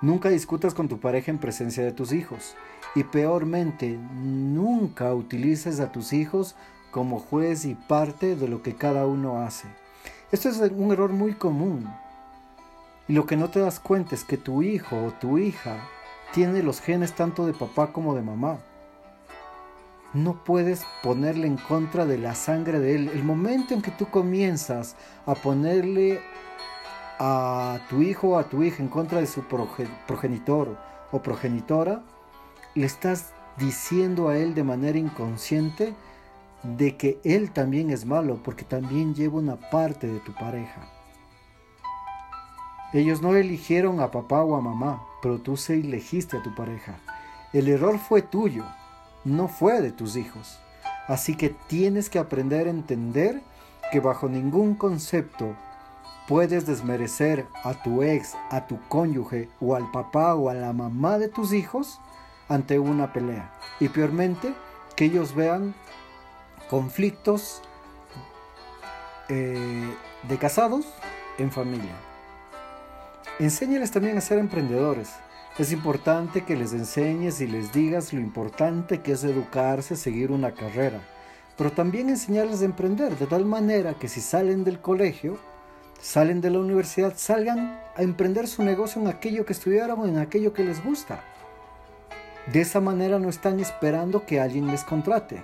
Nunca 0.00 0.30
discutas 0.30 0.72
con 0.72 0.88
tu 0.88 1.00
pareja 1.00 1.30
en 1.30 1.38
presencia 1.38 1.84
de 1.84 1.92
tus 1.92 2.12
hijos. 2.12 2.54
Y 2.94 3.04
peormente, 3.04 3.98
nunca 4.22 5.12
utilices 5.14 5.80
a 5.80 5.92
tus 5.92 6.14
hijos 6.14 6.56
como 6.96 7.20
juez 7.20 7.66
y 7.66 7.74
parte 7.74 8.36
de 8.36 8.48
lo 8.48 8.62
que 8.62 8.74
cada 8.74 9.04
uno 9.04 9.42
hace. 9.42 9.68
Esto 10.32 10.48
es 10.48 10.56
un 10.56 10.92
error 10.92 11.12
muy 11.12 11.34
común. 11.34 11.86
Y 13.06 13.12
lo 13.12 13.26
que 13.26 13.36
no 13.36 13.50
te 13.50 13.60
das 13.60 13.80
cuenta 13.80 14.14
es 14.14 14.24
que 14.24 14.38
tu 14.38 14.62
hijo 14.62 14.96
o 14.96 15.10
tu 15.10 15.36
hija 15.36 15.76
tiene 16.32 16.62
los 16.62 16.80
genes 16.80 17.12
tanto 17.12 17.44
de 17.44 17.52
papá 17.52 17.92
como 17.92 18.14
de 18.14 18.22
mamá. 18.22 18.60
No 20.14 20.42
puedes 20.42 20.86
ponerle 21.02 21.46
en 21.46 21.58
contra 21.58 22.06
de 22.06 22.16
la 22.16 22.34
sangre 22.34 22.80
de 22.80 22.94
él. 22.94 23.10
El 23.10 23.24
momento 23.24 23.74
en 23.74 23.82
que 23.82 23.90
tú 23.90 24.06
comienzas 24.06 24.96
a 25.26 25.34
ponerle 25.34 26.22
a 27.18 27.78
tu 27.90 28.00
hijo 28.00 28.28
o 28.28 28.38
a 28.38 28.48
tu 28.48 28.62
hija 28.62 28.82
en 28.82 28.88
contra 28.88 29.20
de 29.20 29.26
su 29.26 29.42
progenitor 30.06 30.78
o 31.12 31.20
progenitora, 31.20 32.00
le 32.74 32.86
estás 32.86 33.34
diciendo 33.58 34.30
a 34.30 34.38
él 34.38 34.54
de 34.54 34.64
manera 34.64 34.96
inconsciente 34.96 35.94
de 36.62 36.96
que 36.96 37.20
él 37.24 37.52
también 37.52 37.90
es 37.90 38.04
malo 38.04 38.40
porque 38.42 38.64
también 38.64 39.14
lleva 39.14 39.38
una 39.38 39.56
parte 39.56 40.06
de 40.06 40.20
tu 40.20 40.32
pareja. 40.32 40.88
Ellos 42.92 43.20
no 43.20 43.34
eligieron 43.36 44.00
a 44.00 44.10
papá 44.10 44.42
o 44.42 44.56
a 44.56 44.60
mamá, 44.60 45.02
pero 45.20 45.38
tú 45.38 45.56
se 45.56 45.74
elegiste 45.74 46.36
a 46.36 46.42
tu 46.42 46.54
pareja. 46.54 46.98
El 47.52 47.68
error 47.68 47.98
fue 47.98 48.22
tuyo, 48.22 48.64
no 49.24 49.48
fue 49.48 49.80
de 49.80 49.92
tus 49.92 50.16
hijos. 50.16 50.58
Así 51.08 51.36
que 51.36 51.50
tienes 51.50 52.08
que 52.10 52.18
aprender 52.18 52.66
a 52.66 52.70
entender 52.70 53.42
que 53.92 54.00
bajo 54.00 54.28
ningún 54.28 54.74
concepto 54.74 55.54
puedes 56.26 56.66
desmerecer 56.66 57.46
a 57.64 57.74
tu 57.74 58.02
ex, 58.02 58.34
a 58.50 58.66
tu 58.66 58.78
cónyuge 58.88 59.48
o 59.60 59.76
al 59.76 59.90
papá 59.90 60.34
o 60.34 60.48
a 60.48 60.54
la 60.54 60.72
mamá 60.72 61.18
de 61.18 61.28
tus 61.28 61.52
hijos 61.52 62.00
ante 62.48 62.78
una 62.78 63.12
pelea. 63.12 63.52
Y 63.80 63.88
peormente, 63.88 64.54
que 64.96 65.06
ellos 65.06 65.34
vean 65.34 65.74
conflictos 66.68 67.62
eh, 69.28 69.94
de 70.28 70.38
casados 70.38 70.86
en 71.38 71.50
familia. 71.50 71.94
Enséñales 73.38 73.90
también 73.90 74.16
a 74.16 74.20
ser 74.20 74.38
emprendedores. 74.38 75.10
Es 75.58 75.72
importante 75.72 76.44
que 76.44 76.56
les 76.56 76.72
enseñes 76.72 77.40
y 77.40 77.46
les 77.46 77.72
digas 77.72 78.12
lo 78.12 78.20
importante 78.20 79.00
que 79.00 79.12
es 79.12 79.24
educarse, 79.24 79.96
seguir 79.96 80.30
una 80.30 80.52
carrera, 80.52 81.00
pero 81.56 81.72
también 81.72 82.08
enseñarles 82.08 82.62
a 82.62 82.66
emprender 82.66 83.16
de 83.16 83.26
tal 83.26 83.44
manera 83.44 83.94
que 83.94 84.08
si 84.08 84.20
salen 84.20 84.64
del 84.64 84.80
colegio, 84.80 85.38
salen 86.00 86.40
de 86.40 86.50
la 86.50 86.58
universidad, 86.58 87.14
salgan 87.16 87.80
a 87.96 88.02
emprender 88.02 88.48
su 88.48 88.62
negocio 88.62 89.00
en 89.00 89.08
aquello 89.08 89.46
que 89.46 89.54
estudiaron 89.54 90.00
o 90.00 90.06
en 90.06 90.18
aquello 90.18 90.52
que 90.52 90.64
les 90.64 90.84
gusta. 90.84 91.22
De 92.52 92.60
esa 92.60 92.80
manera 92.80 93.18
no 93.18 93.28
están 93.28 93.58
esperando 93.60 94.24
que 94.24 94.40
alguien 94.40 94.66
les 94.68 94.84
contrate. 94.84 95.42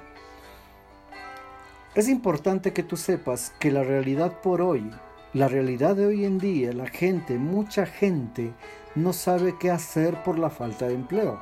Es 1.95 2.09
importante 2.09 2.73
que 2.73 2.83
tú 2.83 2.97
sepas 2.97 3.53
que 3.59 3.71
la 3.71 3.85
realidad 3.85 4.41
por 4.41 4.63
hoy, 4.63 4.91
la 5.35 5.47
realidad 5.47 5.95
de 5.95 6.07
hoy 6.07 6.25
en 6.25 6.39
día, 6.39 6.73
la 6.73 6.87
gente, 6.87 7.37
mucha 7.37 7.85
gente, 7.85 8.55
no 8.95 9.13
sabe 9.13 9.57
qué 9.61 9.71
hacer 9.71 10.23
por 10.23 10.39
la 10.39 10.49
falta 10.49 10.89
de 10.89 10.95
empleo. 10.95 11.39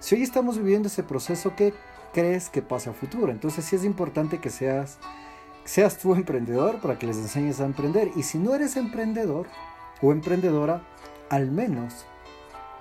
Si 0.00 0.14
hoy 0.14 0.22
estamos 0.22 0.58
viviendo 0.58 0.88
ese 0.88 1.04
proceso, 1.04 1.56
¿qué 1.56 1.72
crees 2.12 2.50
que 2.50 2.60
pasa 2.60 2.90
a 2.90 2.92
futuro? 2.92 3.32
Entonces 3.32 3.64
sí 3.64 3.76
es 3.76 3.84
importante 3.86 4.40
que 4.40 4.50
seas, 4.50 4.98
seas 5.64 5.96
tú 5.96 6.14
emprendedor 6.14 6.80
para 6.80 6.98
que 6.98 7.06
les 7.06 7.16
enseñes 7.16 7.60
a 7.60 7.64
emprender. 7.64 8.10
Y 8.14 8.24
si 8.24 8.36
no 8.36 8.54
eres 8.54 8.76
emprendedor 8.76 9.46
o 10.02 10.12
emprendedora, 10.12 10.82
al 11.30 11.50
menos 11.50 12.04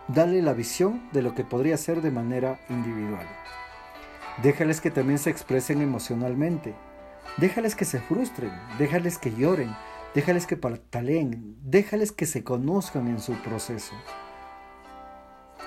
dale 0.10 0.42
la 0.42 0.52
visión 0.52 1.10
de 1.14 1.22
lo 1.22 1.34
que 1.34 1.46
podría 1.46 1.78
ser 1.78 2.02
de 2.02 2.12
manera 2.12 2.60
individual. 2.68 3.26
Déjales 4.42 4.82
que 4.82 4.92
también 4.92 5.20
se 5.20 5.30
expresen 5.30 5.82
emocionalmente. 5.82 6.76
Déjales 7.38 7.76
que 7.76 7.86
se 7.86 8.00
frustren, 8.00 8.52
déjales 8.78 9.18
que 9.18 9.34
lloren, 9.34 9.76
déjales 10.14 10.46
que 10.46 10.58
pataleen, 10.58 11.58
déjales 11.64 12.12
que 12.12 12.26
se 12.26 12.44
conozcan 12.44 13.08
en 13.08 13.20
su 13.20 13.34
proceso. 13.42 13.94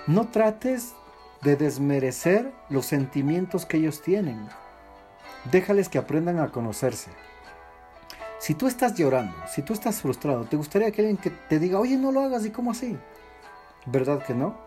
No 0.07 0.29
trates 0.29 0.95
de 1.43 1.57
desmerecer 1.57 2.53
los 2.69 2.87
sentimientos 2.87 3.67
que 3.67 3.79
ellos 3.79 4.03
tienen. 4.03 4.49
Déjales 5.51 5.89
que 5.89 5.99
aprendan 5.99 6.39
a 6.39 6.51
conocerse. 6.51 7.11
Si 8.39 8.55
tú 8.55 8.67
estás 8.67 8.95
llorando, 8.95 9.35
si 9.49 9.63
tú 9.63 9.73
estás 9.73 10.03
frustrado, 10.03 10.45
¿te 10.45 10.57
gustaría 10.57 10.91
que 10.91 11.01
alguien 11.01 11.17
que 11.17 11.31
te 11.31 11.59
diga, 11.59 11.81
oye, 11.81 11.97
no 11.97 12.13
lo 12.13 12.21
hagas 12.21 12.45
y 12.47 12.51
cómo 12.51 12.71
así? 12.71 12.97
¿Verdad 13.87 14.25
que 14.25 14.35
no? 14.35 14.66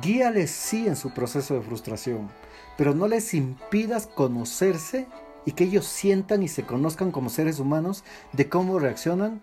Guíales 0.00 0.50
sí 0.50 0.86
en 0.86 0.96
su 0.96 1.10
proceso 1.10 1.54
de 1.54 1.62
frustración 1.62 2.28
pero 2.76 2.94
no 2.94 3.08
les 3.08 3.34
impidas 3.34 4.06
conocerse 4.06 5.06
y 5.44 5.52
que 5.52 5.64
ellos 5.64 5.86
sientan 5.86 6.42
y 6.42 6.48
se 6.48 6.64
conozcan 6.64 7.10
como 7.10 7.30
seres 7.30 7.58
humanos 7.58 8.04
de 8.32 8.48
cómo 8.48 8.78
reaccionan 8.78 9.40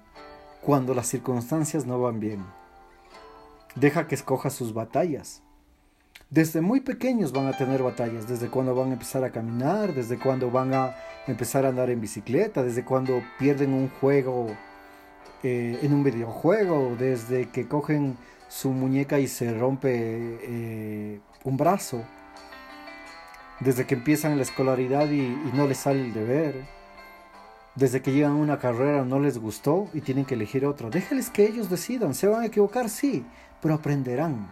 cuando 0.61 0.93
las 0.93 1.07
circunstancias 1.07 1.85
no 1.85 1.99
van 1.99 2.19
bien. 2.19 2.43
Deja 3.75 4.07
que 4.07 4.15
escoja 4.15 4.49
sus 4.49 4.73
batallas. 4.73 5.41
Desde 6.29 6.61
muy 6.61 6.81
pequeños 6.81 7.31
van 7.31 7.47
a 7.47 7.57
tener 7.57 7.83
batallas, 7.83 8.27
desde 8.27 8.49
cuando 8.49 8.73
van 8.75 8.89
a 8.89 8.93
empezar 8.93 9.23
a 9.23 9.31
caminar, 9.31 9.93
desde 9.93 10.17
cuando 10.17 10.49
van 10.51 10.73
a 10.73 10.95
empezar 11.27 11.65
a 11.65 11.69
andar 11.69 11.89
en 11.89 12.01
bicicleta, 12.01 12.63
desde 12.63 12.83
cuando 12.83 13.21
pierden 13.39 13.73
un 13.73 13.89
juego 13.89 14.47
eh, 15.43 15.79
en 15.81 15.93
un 15.93 16.03
videojuego, 16.03 16.95
desde 16.97 17.49
que 17.49 17.67
cogen 17.67 18.17
su 18.53 18.69
muñeca 18.69 19.19
y 19.19 19.27
se 19.27 19.51
rompe 19.51 19.89
eh, 19.95 21.19
un 21.43 21.57
brazo 21.57 22.03
desde 23.59 23.87
que 23.87 23.95
empiezan 23.95 24.37
la 24.37 24.43
escolaridad 24.43 25.09
y, 25.09 25.35
no 25.53 25.65
les 25.67 25.79
sale 25.79 26.01
el 26.01 26.13
deber, 26.13 26.63
desde 27.73 28.03
que 28.03 28.11
llegan 28.11 28.33
a 28.33 28.35
una 28.35 28.59
carrera 28.59 29.05
no 29.05 29.19
les 29.19 29.39
gustó 29.39 29.87
y 29.93 30.01
tienen 30.01 30.25
que 30.25 30.35
elegir 30.35 30.67
otra. 30.67 30.91
Déjales 30.91 31.31
que 31.31 31.47
ellos 31.47 31.69
decidan, 31.69 32.13
se 32.13 32.27
van 32.27 32.43
a 32.43 32.45
equivocar, 32.45 32.89
sí, 32.89 33.25
pero 33.59 33.73
aprenderán. 33.73 34.47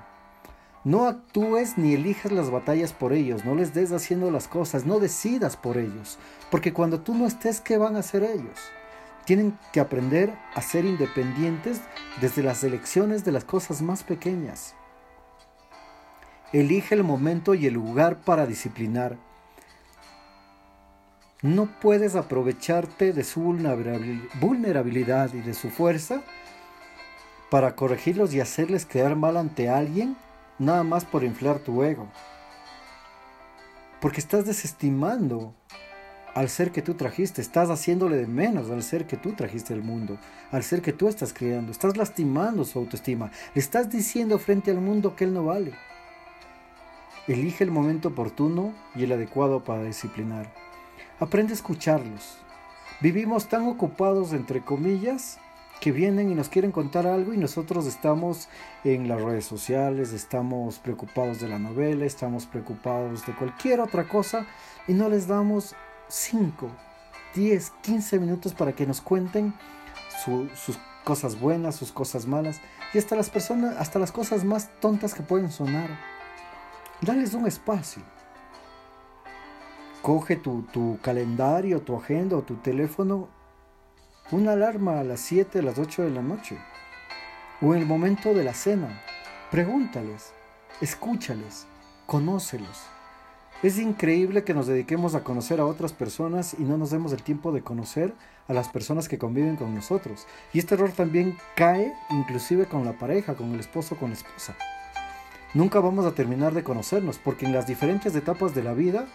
No 0.84 1.06
actúes 1.06 1.78
ni 1.78 1.94
elijas 1.94 2.32
las 2.32 2.50
batallas 2.50 2.94
por 2.94 3.14
ellos, 3.14 3.46
no 3.46 3.54
les 3.54 3.72
des 3.76 3.92
haciendo 3.92 4.32
las 4.32 4.48
cosas, 4.48 4.84
no 4.84 5.00
decidas 5.00 5.56
por 5.58 5.78
ellos, 5.78 6.18
porque 6.50 6.74
cuando 6.74 7.02
tú 7.02 7.14
no 7.14 7.28
estés, 7.28 7.62
¿qué 7.62 7.78
van 7.78 7.96
a 7.96 8.00
hacer 8.00 8.24
ellos? 8.24 8.58
Tienen 9.26 9.58
que 9.72 9.80
aprender 9.80 10.34
a 10.56 10.62
ser 10.62 10.86
independientes 10.86 11.82
desde 12.20 12.44
las 12.44 12.64
elecciones 12.64 13.24
de 13.24 13.32
las 13.32 13.44
cosas 13.44 13.82
más 13.82 14.04
pequeñas. 14.04 14.76
Elige 16.54 16.96
el 16.96 17.04
momento 17.04 17.54
y 17.54 17.66
el 17.66 17.76
lugar 17.76 18.18
para 18.18 18.46
disciplinar. 18.46 19.18
No 21.42 21.68
puedes 21.80 22.16
aprovecharte 22.16 23.14
de 23.14 23.24
su 23.24 23.42
vulnerabilidad 23.42 25.34
y 25.34 25.40
de 25.42 25.54
su 25.54 25.70
fuerza 25.70 26.22
para 27.50 27.76
corregirlos 27.76 28.34
y 28.34 28.42
hacerles 28.42 28.86
quedar 28.86 29.16
mal 29.16 29.38
ante 29.38 29.70
alguien 29.70 30.16
nada 30.60 30.84
más 30.84 31.04
por 31.06 31.24
inflar 31.24 31.60
tu 31.60 31.84
ego. 31.84 32.08
Porque 34.00 34.20
estás 34.20 34.46
desestimando 34.46 35.54
al 36.34 36.50
ser 36.50 36.72
que 36.72 36.82
tú 36.82 36.94
trajiste, 36.94 37.42
estás 37.42 37.70
haciéndole 37.70 38.18
de 38.18 38.28
menos 38.28 38.70
al 38.70 38.84
ser 38.84 39.06
que 39.06 39.18
tú 39.18 39.34
trajiste 39.34 39.74
al 39.74 39.84
mundo, 39.84 40.18
al 40.52 40.64
ser 40.64 40.82
que 40.82 40.94
tú 40.94 41.08
estás 41.08 41.34
criando, 41.34 41.72
estás 41.72 41.98
lastimando 41.98 42.64
su 42.64 42.80
autoestima, 42.80 43.32
le 43.54 43.62
estás 43.62 43.90
diciendo 43.90 44.40
frente 44.40 44.72
al 44.72 44.80
mundo 44.80 45.16
que 45.16 45.26
él 45.26 45.34
no 45.34 45.46
vale. 45.46 45.74
Elige 47.28 47.64
el 47.64 47.72
momento 47.72 48.10
oportuno 48.10 48.74
y 48.96 49.04
el 49.04 49.12
adecuado 49.12 49.64
para 49.64 49.84
disciplinar. 49.84 50.52
Aprende 51.20 51.54
a 51.54 51.56
escucharlos. 51.56 52.38
Vivimos 53.00 53.48
tan 53.48 53.68
ocupados, 53.68 54.34
entre 54.34 54.62
comillas, 54.62 55.38
que 55.80 55.92
vienen 55.92 56.32
y 56.32 56.36
nos 56.36 56.48
quieren 56.48 56.72
contar 56.72 57.08
algo 57.08 57.34
y 57.34 57.38
nosotros 57.38 57.88
estamos 57.88 58.48
en 58.84 59.08
las 59.08 59.20
redes 59.20 59.46
sociales, 59.46 60.14
estamos 60.14 60.78
preocupados 60.78 61.42
de 61.42 61.48
la 61.48 61.58
novela, 61.58 62.06
estamos 62.06 62.46
preocupados 62.46 63.26
de 63.26 63.34
cualquier 63.34 63.80
otra 63.82 64.08
cosa 64.08 64.46
y 64.88 64.94
no 64.94 65.10
les 65.10 65.28
damos 65.28 65.76
5, 66.12 66.70
10, 67.36 67.72
15 67.82 68.20
minutos 68.20 68.54
para 68.54 68.74
que 68.74 68.86
nos 68.86 69.00
cuenten 69.00 69.54
sus 70.54 70.78
cosas 71.06 71.40
buenas, 71.40 71.78
sus 71.78 71.94
cosas 71.94 72.26
malas 72.26 72.60
y 72.94 72.98
hasta 72.98 73.16
las 73.16 73.30
personas, 73.30 73.78
hasta 73.78 73.98
las 73.98 74.12
cosas 74.12 74.44
más 74.44 74.70
tontas 74.82 75.14
que 75.14 75.24
pueden 75.24 75.50
sonar. 75.50 75.90
Dales 77.00 77.34
un 77.34 77.48
espacio. 77.48 78.04
Coge 80.02 80.36
tu, 80.36 81.00
calendario, 81.02 81.82
tu 81.82 81.96
agenda 81.96 82.36
o 82.36 82.42
tu 82.42 82.56
teléfono, 82.56 83.30
una 84.32 84.52
alarma 84.52 85.00
a 85.00 85.04
las 85.06 85.22
7, 85.22 85.60
a 85.60 85.62
las 85.62 85.80
8 85.80 86.04
de 86.04 86.10
la 86.10 86.22
noche, 86.22 86.58
o 87.62 87.74
en 87.74 87.82
el 87.82 87.86
momento 87.86 88.34
de 88.34 88.44
la 88.44 88.54
cena. 88.54 89.02
Pregúntales, 89.50 90.34
escúchales, 90.82 91.68
conócelos. 92.06 92.82
Es 93.64 93.78
increíble 93.78 94.44
que 94.44 94.56
nos 94.56 94.66
dediquemos 94.66 95.14
a 95.14 95.24
conocer 95.24 95.60
a 95.60 95.68
otras 95.68 95.94
personas 95.94 96.56
y 96.58 96.64
no 96.64 96.78
nos 96.78 96.90
demos 96.90 97.14
el 97.14 97.22
tiempo 97.22 97.52
de 97.52 97.62
conocer 97.62 98.12
a 98.48 98.54
las 98.54 98.70
personas 98.70 99.08
que 99.08 99.20
conviven 99.20 99.56
con 99.56 99.76
nosotros. 99.76 100.26
Y 100.52 100.58
este 100.58 100.74
error 100.74 100.92
también 100.94 101.38
cae 101.56 101.94
inclusive 102.10 102.66
con 102.66 102.86
la 102.86 102.94
pareja, 102.94 103.36
con 103.36 103.54
el 103.54 103.60
esposo, 103.60 103.98
con 103.98 104.10
la 104.10 104.16
esposa. 104.16 104.56
Nunca 105.54 105.80
vamos 105.80 106.08
a 106.08 106.16
terminar 106.16 106.56
de 106.56 106.64
conocernos 106.64 107.20
porque 107.20 107.46
en 107.46 107.54
las 107.54 107.68
diferentes 107.68 108.16
etapas 108.16 108.56
de 108.56 108.64
la 108.64 108.74
vida 108.74 109.06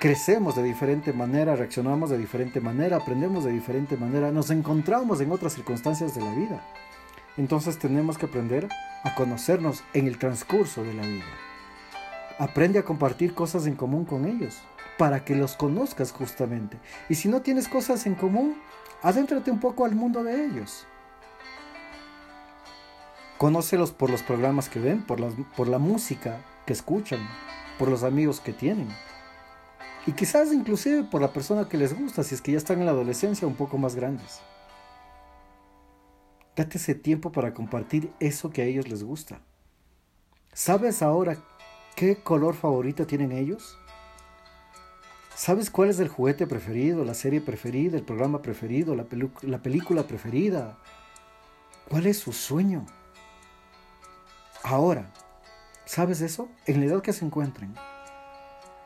crecemos 0.00 0.56
de 0.56 0.62
diferente 0.62 1.12
manera, 1.12 1.54
reaccionamos 1.54 2.08
de 2.08 2.16
diferente 2.16 2.62
manera, 2.62 2.96
aprendemos 2.96 3.44
de 3.44 3.52
diferente 3.52 3.98
manera, 3.98 4.32
nos 4.32 4.50
encontramos 4.50 5.20
en 5.20 5.32
otras 5.32 5.52
circunstancias 5.52 6.14
de 6.14 6.22
la 6.22 6.34
vida. 6.34 6.66
Entonces 7.36 7.78
tenemos 7.78 8.16
que 8.16 8.24
aprender 8.24 8.68
a 9.02 9.14
conocernos 9.14 9.84
en 9.92 10.06
el 10.06 10.16
transcurso 10.16 10.82
de 10.82 10.94
la 10.94 11.02
vida. 11.02 11.53
Aprende 12.38 12.80
a 12.80 12.84
compartir 12.84 13.34
cosas 13.34 13.66
en 13.66 13.76
común 13.76 14.04
con 14.04 14.24
ellos 14.24 14.58
para 14.98 15.24
que 15.24 15.34
los 15.34 15.56
conozcas 15.56 16.12
justamente. 16.12 16.78
Y 17.08 17.14
si 17.14 17.28
no 17.28 17.42
tienes 17.42 17.68
cosas 17.68 18.06
en 18.06 18.14
común, 18.14 18.56
adéntrate 19.02 19.50
un 19.50 19.60
poco 19.60 19.84
al 19.84 19.94
mundo 19.94 20.24
de 20.24 20.46
ellos. 20.46 20.86
Conócelos 23.38 23.92
por 23.92 24.10
los 24.10 24.22
programas 24.22 24.68
que 24.68 24.80
ven, 24.80 25.02
por, 25.02 25.20
por 25.56 25.68
la 25.68 25.78
música 25.78 26.40
que 26.66 26.72
escuchan, 26.72 27.20
por 27.78 27.88
los 27.88 28.02
amigos 28.02 28.40
que 28.40 28.52
tienen. 28.52 28.88
Y 30.06 30.12
quizás 30.12 30.52
inclusive 30.52 31.04
por 31.04 31.20
la 31.20 31.32
persona 31.32 31.68
que 31.68 31.78
les 31.78 31.98
gusta, 31.98 32.22
si 32.22 32.34
es 32.34 32.40
que 32.40 32.52
ya 32.52 32.58
están 32.58 32.80
en 32.80 32.86
la 32.86 32.92
adolescencia 32.92 33.46
un 33.46 33.54
poco 33.54 33.78
más 33.78 33.94
grandes. 33.94 34.40
Date 36.56 36.78
ese 36.78 36.94
tiempo 36.94 37.32
para 37.32 37.52
compartir 37.52 38.12
eso 38.20 38.50
que 38.50 38.62
a 38.62 38.64
ellos 38.64 38.88
les 38.88 39.02
gusta. 39.02 39.40
¿Sabes 40.52 41.02
ahora 41.02 41.36
¿Qué 41.94 42.16
color 42.16 42.54
favorito 42.54 43.06
tienen 43.06 43.30
ellos? 43.30 43.78
¿Sabes 45.34 45.70
cuál 45.70 45.90
es 45.90 46.00
el 46.00 46.08
juguete 46.08 46.46
preferido, 46.46 47.04
la 47.04 47.14
serie 47.14 47.40
preferida, 47.40 47.96
el 47.96 48.04
programa 48.04 48.42
preferido, 48.42 48.96
la, 48.96 49.06
la 49.42 49.58
película 49.58 50.04
preferida? 50.04 50.76
¿Cuál 51.88 52.06
es 52.06 52.18
su 52.18 52.32
sueño? 52.32 52.84
Ahora, 54.62 55.10
¿sabes 55.84 56.20
eso? 56.20 56.48
En 56.66 56.80
la 56.80 56.86
edad 56.86 57.02
que 57.02 57.12
se 57.12 57.24
encuentren. 57.24 57.74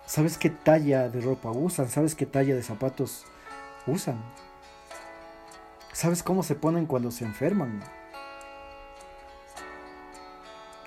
¿Sabes 0.04 0.36
qué 0.36 0.50
talla 0.50 1.08
de 1.08 1.20
ropa 1.20 1.50
usan? 1.50 1.88
¿Sabes 1.88 2.14
qué 2.14 2.26
talla 2.26 2.54
de 2.54 2.62
zapatos 2.62 3.24
usan? 3.86 4.18
¿Sabes 5.92 6.22
cómo 6.22 6.42
se 6.42 6.54
ponen 6.54 6.86
cuando 6.86 7.10
se 7.10 7.24
enferman? 7.24 7.82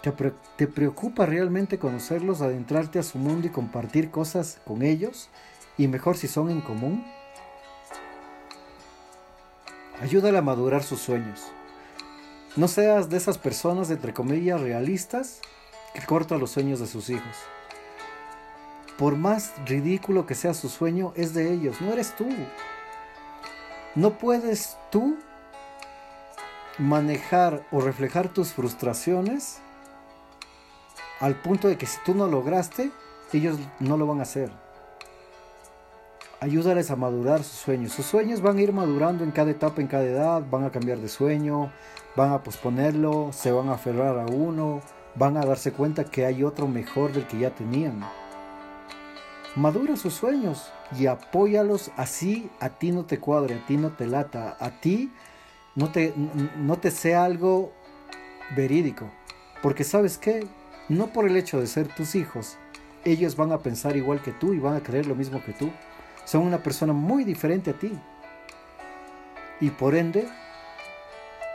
¿Te, 0.02 0.68
preocupa 0.68 1.28
realmente 1.28 1.78
conocerlos, 1.78 2.42
adentrarte 2.42 2.98
a 2.98 3.04
su 3.04 3.20
mundo 3.20 3.46
y 3.46 3.52
compartir 3.52 4.10
cosas 4.10 4.60
con 4.66 4.82
ellos? 4.82 5.30
Y 5.78 5.88
mejor 5.88 6.18
si 6.18 6.28
son 6.28 6.50
en 6.50 6.62
común. 6.62 7.06
Ayúdale 10.02 10.40
a 10.40 10.42
madurar 10.42 10.82
sus 10.82 11.02
sueños. 11.02 11.44
No 12.56 12.68
seas 12.68 13.10
de 13.10 13.18
esas 13.18 13.38
personas, 13.38 13.92
entre 13.92 14.12
comillas, 14.12 14.60
realistas 14.60 15.40
que 15.94 16.04
cortan 16.04 16.40
los 16.40 16.50
sueños 16.50 16.80
de 16.80 16.88
sus 16.88 17.12
hijos. 17.12 17.38
Por 18.98 19.16
más 19.16 19.54
ridículo 19.68 20.26
que 20.26 20.34
sea 20.34 20.56
su 20.56 20.68
sueño, 20.68 21.14
es 21.16 21.36
de 21.36 21.54
ellos, 21.54 21.80
no 21.80 21.94
eres 21.94 22.16
tú. 22.16 22.28
No 23.94 24.18
puedes 24.18 24.78
tú 24.90 25.18
manejar 26.80 27.64
o 27.72 27.82
reflejar 27.82 28.30
tus 28.30 28.54
frustraciones 28.54 29.60
al 31.22 31.36
punto 31.36 31.68
de 31.68 31.78
que 31.78 31.86
si 31.86 32.00
tú 32.04 32.14
no 32.16 32.28
lograste, 32.28 32.92
ellos 33.32 33.58
no 33.80 33.96
lo 33.96 34.08
van 34.08 34.20
a 34.20 34.24
hacer. 34.24 34.52
Ayúdales 36.40 36.90
a 36.90 36.96
madurar 36.96 37.44
sus 37.44 37.60
sueños. 37.60 37.94
Sus 37.94 38.08
sueños 38.08 38.42
van 38.42 38.58
a 38.58 38.62
ir 38.62 38.74
madurando 38.74 39.24
en 39.24 39.32
cada 39.32 39.52
etapa, 39.52 39.80
en 39.80 39.88
cada 39.88 40.04
edad, 40.04 40.44
van 40.50 40.66
a 40.66 40.72
cambiar 40.72 40.98
de 40.98 41.08
sueño, 41.08 41.72
van 42.16 42.34
a 42.34 42.42
posponerlo, 42.42 43.30
se 43.32 43.52
van 43.52 43.70
a 43.70 43.74
aferrar 43.74 44.18
a 44.18 44.26
uno, 44.26 44.82
van 45.16 45.38
a 45.38 45.46
darse 45.46 45.72
cuenta 45.72 46.06
que 46.06 46.26
hay 46.26 46.44
otro 46.44 46.68
mejor 46.68 47.14
del 47.14 47.28
que 47.28 47.38
ya 47.38 47.52
tenían. 47.52 48.04
Madura 49.56 49.96
sus 49.98 50.16
sueños 50.16 50.72
y 50.98 51.06
apóyalos 51.06 51.92
así 51.98 52.50
a 52.60 52.70
ti 52.70 52.92
no 52.92 53.06
te 53.06 53.20
cuadre, 53.20 53.56
a 53.56 53.66
ti 53.68 53.78
no 53.78 53.92
te 53.92 54.08
lata, 54.08 54.58
a 54.60 54.72
ti 54.72 55.12
no 55.76 55.92
te, 55.92 56.14
no 56.58 56.78
te 56.78 56.90
sea 56.90 57.26
algo 57.26 57.72
verídico. 58.56 59.12
Porque 59.62 59.84
sabes 59.84 60.18
qué, 60.18 60.48
no 60.92 61.08
por 61.08 61.26
el 61.26 61.38
hecho 61.38 61.60
de 61.60 61.68
ser 61.68 61.88
tus 61.88 62.16
hijos, 62.16 62.58
ellos 63.06 63.36
van 63.36 63.52
a 63.52 63.60
pensar 63.60 63.96
igual 63.96 64.22
que 64.22 64.32
tú 64.32 64.54
y 64.54 64.60
van 64.60 64.76
a 64.76 64.84
creer 64.84 65.08
lo 65.08 65.16
mismo 65.16 65.44
que 65.44 65.54
tú. 65.54 65.72
Son 66.26 66.42
una 66.42 66.62
persona 66.62 66.94
muy 66.94 67.24
diferente 67.24 67.72
a 67.72 67.80
ti. 67.80 67.92
Y 69.60 69.70
por 69.70 69.96
ende, 69.96 70.28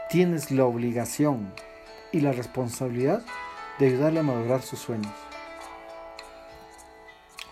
tienes 0.09 0.51
la 0.51 0.65
obligación 0.65 1.53
y 2.11 2.21
la 2.21 2.31
responsabilidad 2.31 3.23
de 3.77 3.87
ayudarle 3.87 4.21
a 4.21 4.23
madurar 4.23 4.63
sus 4.63 4.79
sueños. 4.79 5.13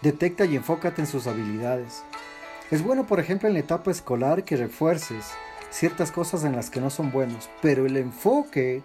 Detecta 0.02 0.46
y 0.46 0.56
enfócate 0.56 1.02
en 1.02 1.08
sus 1.08 1.28
habilidades. 1.28 2.04
Es 2.72 2.84
bueno, 2.84 3.06
por 3.06 3.20
ejemplo, 3.20 3.48
en 3.48 3.54
la 3.54 3.60
etapa 3.60 3.92
escolar 3.92 4.44
que 4.44 4.58
refuerces 4.58 5.32
ciertas 5.70 6.12
cosas 6.12 6.44
en 6.46 6.56
las 6.56 6.70
que 6.70 6.82
no 6.82 6.90
son 6.90 7.12
buenos, 7.12 7.50
pero 7.62 7.86
el 7.86 7.98
enfoque 7.98 8.82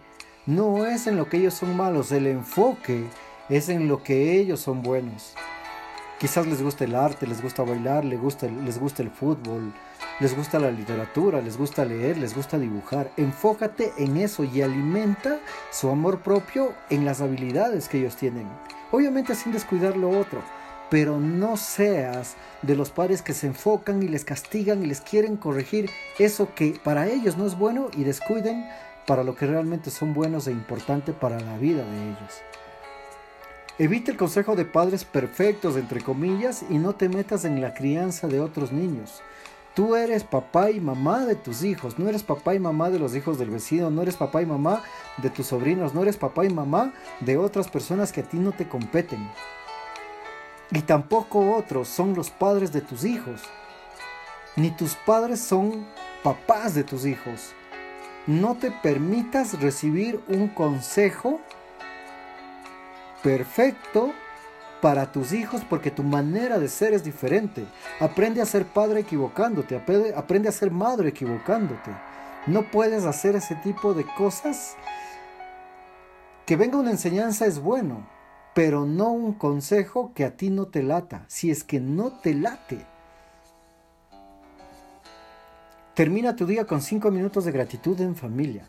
no 0.46 0.86
es 0.86 1.06
en 1.06 1.16
lo 1.16 1.28
que 1.28 1.36
ellos 1.36 1.54
son 1.54 1.76
malos, 1.76 2.12
el 2.12 2.26
enfoque 2.26 3.04
es 3.48 3.68
en 3.68 3.88
lo 3.88 4.02
que 4.02 4.38
ellos 4.38 4.60
son 4.60 4.82
buenos. 4.82 5.34
Quizás 6.18 6.46
les 6.46 6.62
gusta 6.62 6.84
el 6.84 6.94
arte, 6.94 7.26
les 7.26 7.42
gusta 7.42 7.62
bailar, 7.62 8.04
les 8.04 8.20
gusta, 8.20 8.46
les 8.46 8.78
gusta 8.78 9.02
el 9.02 9.10
fútbol, 9.10 9.72
les 10.18 10.36
gusta 10.36 10.58
la 10.58 10.70
literatura, 10.70 11.40
les 11.40 11.56
gusta 11.56 11.84
leer, 11.84 12.18
les 12.18 12.34
gusta 12.34 12.58
dibujar. 12.58 13.10
Enfócate 13.16 13.92
en 13.98 14.18
eso 14.18 14.44
y 14.44 14.62
alimenta 14.62 15.40
su 15.70 15.88
amor 15.88 16.20
propio 16.20 16.74
en 16.90 17.04
las 17.04 17.20
habilidades 17.20 17.88
que 17.88 17.98
ellos 17.98 18.16
tienen. 18.16 18.46
Obviamente 18.92 19.34
sin 19.34 19.52
descuidar 19.52 19.96
lo 19.96 20.10
otro, 20.10 20.42
pero 20.90 21.18
no 21.18 21.56
seas 21.56 22.34
de 22.62 22.76
los 22.76 22.90
padres 22.90 23.22
que 23.22 23.32
se 23.32 23.46
enfocan 23.46 24.02
y 24.02 24.08
les 24.08 24.24
castigan 24.24 24.82
y 24.82 24.86
les 24.86 25.00
quieren 25.00 25.36
corregir 25.36 25.88
eso 26.18 26.54
que 26.54 26.78
para 26.82 27.08
ellos 27.08 27.38
no 27.38 27.46
es 27.46 27.56
bueno 27.56 27.88
y 27.96 28.04
descuiden 28.04 28.68
para 29.10 29.24
lo 29.24 29.34
que 29.34 29.44
realmente 29.44 29.90
son 29.90 30.14
buenos 30.14 30.46
e 30.46 30.52
importantes 30.52 31.12
para 31.16 31.40
la 31.40 31.58
vida 31.58 31.84
de 31.84 32.10
ellos. 32.10 32.42
Evita 33.76 34.12
el 34.12 34.16
consejo 34.16 34.54
de 34.54 34.64
padres 34.64 35.04
perfectos, 35.04 35.74
entre 35.74 36.00
comillas, 36.00 36.64
y 36.70 36.78
no 36.78 36.94
te 36.94 37.08
metas 37.08 37.44
en 37.44 37.60
la 37.60 37.74
crianza 37.74 38.28
de 38.28 38.38
otros 38.38 38.70
niños. 38.70 39.20
Tú 39.74 39.96
eres 39.96 40.22
papá 40.22 40.70
y 40.70 40.78
mamá 40.78 41.26
de 41.26 41.34
tus 41.34 41.64
hijos, 41.64 41.98
no 41.98 42.08
eres 42.08 42.22
papá 42.22 42.54
y 42.54 42.60
mamá 42.60 42.88
de 42.88 43.00
los 43.00 43.16
hijos 43.16 43.36
del 43.36 43.50
vecino, 43.50 43.90
no 43.90 44.02
eres 44.02 44.14
papá 44.14 44.42
y 44.42 44.46
mamá 44.46 44.80
de 45.16 45.28
tus 45.28 45.48
sobrinos, 45.48 45.92
no 45.92 46.02
eres 46.02 46.16
papá 46.16 46.44
y 46.44 46.50
mamá 46.50 46.92
de 47.18 47.36
otras 47.36 47.68
personas 47.68 48.12
que 48.12 48.20
a 48.20 48.28
ti 48.28 48.38
no 48.38 48.52
te 48.52 48.68
competen. 48.68 49.28
Y 50.70 50.82
tampoco 50.82 51.56
otros 51.56 51.88
son 51.88 52.14
los 52.14 52.30
padres 52.30 52.72
de 52.72 52.80
tus 52.80 53.02
hijos, 53.02 53.40
ni 54.54 54.70
tus 54.70 54.94
padres 54.94 55.40
son 55.40 55.84
papás 56.22 56.76
de 56.76 56.84
tus 56.84 57.04
hijos 57.04 57.54
no 58.26 58.56
te 58.56 58.70
permitas 58.70 59.60
recibir 59.60 60.20
un 60.28 60.48
consejo 60.48 61.40
perfecto 63.22 64.12
para 64.80 65.12
tus 65.12 65.32
hijos 65.32 65.62
porque 65.68 65.90
tu 65.90 66.02
manera 66.02 66.58
de 66.58 66.68
ser 66.68 66.92
es 66.92 67.04
diferente. 67.04 67.64
Aprende 68.00 68.40
a 68.40 68.46
ser 68.46 68.64
padre 68.66 69.00
equivocándote, 69.00 69.76
aprende 70.16 70.48
a 70.48 70.52
ser 70.52 70.70
madre 70.70 71.10
equivocándote. 71.10 71.90
No 72.46 72.70
puedes 72.70 73.04
hacer 73.04 73.36
ese 73.36 73.54
tipo 73.56 73.94
de 73.94 74.04
cosas. 74.16 74.76
Que 76.46 76.56
venga 76.56 76.78
una 76.78 76.90
enseñanza 76.90 77.46
es 77.46 77.60
bueno, 77.60 78.08
pero 78.54 78.86
no 78.86 79.10
un 79.12 79.34
consejo 79.34 80.12
que 80.14 80.24
a 80.24 80.36
ti 80.36 80.50
no 80.50 80.66
te 80.66 80.82
lata, 80.82 81.24
si 81.28 81.50
es 81.50 81.62
que 81.62 81.80
no 81.80 82.12
te 82.20 82.34
late. 82.34 82.86
Termina 86.00 86.34
tu 86.34 86.46
día 86.46 86.66
con 86.66 86.80
cinco 86.80 87.10
minutos 87.10 87.44
de 87.44 87.52
gratitud 87.52 88.00
en 88.00 88.16
familia. 88.16 88.66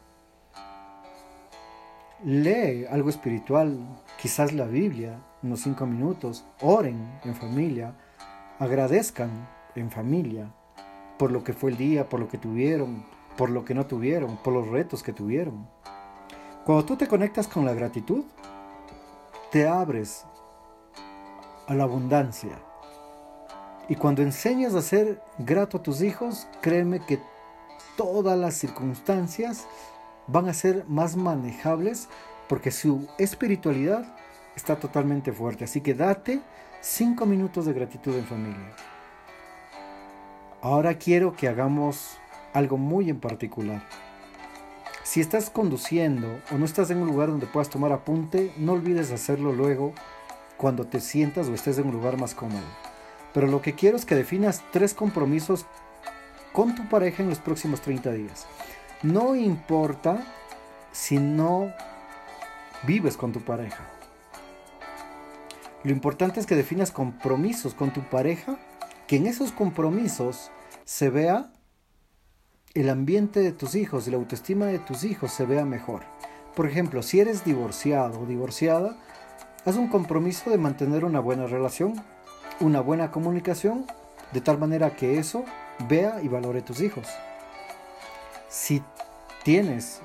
Lee 2.25 2.85
algo 2.91 3.09
espiritual, 3.09 3.79
quizás 4.21 4.51
la 4.51 4.65
Biblia, 4.65 5.17
unos 5.41 5.61
cinco 5.61 5.85
minutos. 5.85 6.43
Oren 6.59 7.21
en 7.23 7.33
familia. 7.33 7.95
Agradezcan 8.59 9.47
en 9.75 9.89
familia 9.89 10.53
por 11.17 11.31
lo 11.31 11.41
que 11.41 11.53
fue 11.53 11.71
el 11.71 11.77
día, 11.77 12.09
por 12.09 12.19
lo 12.19 12.27
que 12.27 12.37
tuvieron, 12.37 13.05
por 13.37 13.49
lo 13.49 13.63
que 13.63 13.75
no 13.75 13.85
tuvieron, 13.85 14.35
por 14.35 14.51
los 14.51 14.67
retos 14.67 15.01
que 15.01 15.13
tuvieron. 15.13 15.69
Cuando 16.65 16.83
tú 16.83 16.97
te 16.97 17.07
conectas 17.07 17.47
con 17.47 17.63
la 17.63 17.73
gratitud, 17.73 18.25
te 19.53 19.69
abres 19.69 20.25
a 21.65 21.73
la 21.75 21.85
abundancia 21.85 22.59
y 23.89 23.95
cuando 23.95 24.21
enseñas 24.21 24.73
a 24.73 24.81
ser 24.81 25.21
grato 25.37 25.77
a 25.77 25.83
tus 25.83 26.01
hijos, 26.01 26.47
créeme 26.61 26.99
que 27.05 27.19
todas 27.97 28.37
las 28.37 28.55
circunstancias 28.55 29.67
van 30.27 30.47
a 30.47 30.53
ser 30.53 30.85
más 30.87 31.15
manejables 31.15 32.07
porque 32.47 32.71
su 32.71 33.07
espiritualidad 33.17 34.15
está 34.55 34.77
totalmente 34.77 35.31
fuerte. 35.31 35.65
Así 35.65 35.81
que 35.81 35.93
date 35.93 36.41
Cinco 36.83 37.27
minutos 37.27 37.67
de 37.67 37.73
gratitud 37.73 38.15
en 38.15 38.25
familia. 38.25 38.75
Ahora 40.63 40.95
quiero 40.95 41.35
que 41.35 41.47
hagamos 41.47 42.17
algo 42.53 42.79
muy 42.79 43.07
en 43.11 43.19
particular. 43.19 43.83
Si 45.03 45.21
estás 45.21 45.51
conduciendo 45.51 46.39
o 46.51 46.57
no 46.57 46.65
estás 46.65 46.89
en 46.89 46.97
un 46.97 47.07
lugar 47.07 47.29
donde 47.29 47.45
puedas 47.45 47.69
tomar 47.69 47.91
apunte, 47.91 48.51
no 48.57 48.71
olvides 48.71 49.11
hacerlo 49.11 49.53
luego 49.53 49.93
cuando 50.57 50.87
te 50.87 50.99
sientas 51.01 51.49
o 51.49 51.53
estés 51.53 51.77
en 51.77 51.85
un 51.85 51.93
lugar 51.93 52.17
más 52.17 52.33
cómodo. 52.33 52.65
Pero 53.33 53.47
lo 53.47 53.61
que 53.61 53.73
quiero 53.73 53.97
es 53.97 54.05
que 54.05 54.15
definas 54.15 54.63
tres 54.71 54.93
compromisos 54.93 55.65
con 56.51 56.75
tu 56.75 56.87
pareja 56.89 57.23
en 57.23 57.29
los 57.29 57.39
próximos 57.39 57.81
30 57.81 58.11
días. 58.11 58.47
No 59.03 59.35
importa 59.35 60.25
si 60.91 61.17
no 61.17 61.73
vives 62.83 63.17
con 63.17 63.31
tu 63.31 63.41
pareja. 63.41 63.87
Lo 65.83 65.91
importante 65.91 66.39
es 66.39 66.45
que 66.45 66.55
definas 66.55 66.91
compromisos 66.91 67.73
con 67.73 67.91
tu 67.91 68.01
pareja, 68.01 68.57
que 69.07 69.15
en 69.15 69.25
esos 69.25 69.51
compromisos 69.51 70.51
se 70.85 71.09
vea 71.09 71.51
el 72.73 72.89
ambiente 72.89 73.39
de 73.39 73.51
tus 73.51 73.75
hijos 73.75 74.07
y 74.07 74.11
la 74.11 74.17
autoestima 74.17 74.67
de 74.67 74.79
tus 74.79 75.03
hijos 75.03 75.31
se 75.31 75.45
vea 75.45 75.65
mejor. 75.65 76.03
Por 76.55 76.67
ejemplo, 76.67 77.01
si 77.01 77.19
eres 77.19 77.43
divorciado 77.43 78.21
o 78.21 78.25
divorciada, 78.25 78.97
haz 79.65 79.75
un 79.75 79.87
compromiso 79.87 80.49
de 80.49 80.57
mantener 80.57 81.03
una 81.03 81.19
buena 81.19 81.47
relación, 81.47 81.93
una 82.61 82.79
buena 82.79 83.11
comunicación, 83.11 83.85
de 84.31 84.41
tal 84.41 84.57
manera 84.57 84.95
que 84.95 85.19
eso 85.19 85.43
vea 85.89 86.21
y 86.21 86.29
valore 86.29 86.61
tus 86.61 86.81
hijos. 86.81 87.07
Si 88.47 88.81
tienes 89.43 90.01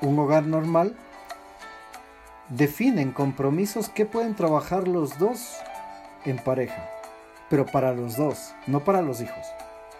un 0.00 0.18
hogar 0.18 0.46
normal, 0.46 0.94
definen 2.48 3.10
compromisos 3.10 3.88
que 3.88 4.06
pueden 4.06 4.36
trabajar 4.36 4.86
los 4.86 5.18
dos 5.18 5.56
en 6.24 6.38
pareja, 6.38 6.88
pero 7.50 7.66
para 7.66 7.92
los 7.92 8.16
dos, 8.16 8.54
no 8.66 8.84
para 8.84 9.02
los 9.02 9.20
hijos 9.20 9.46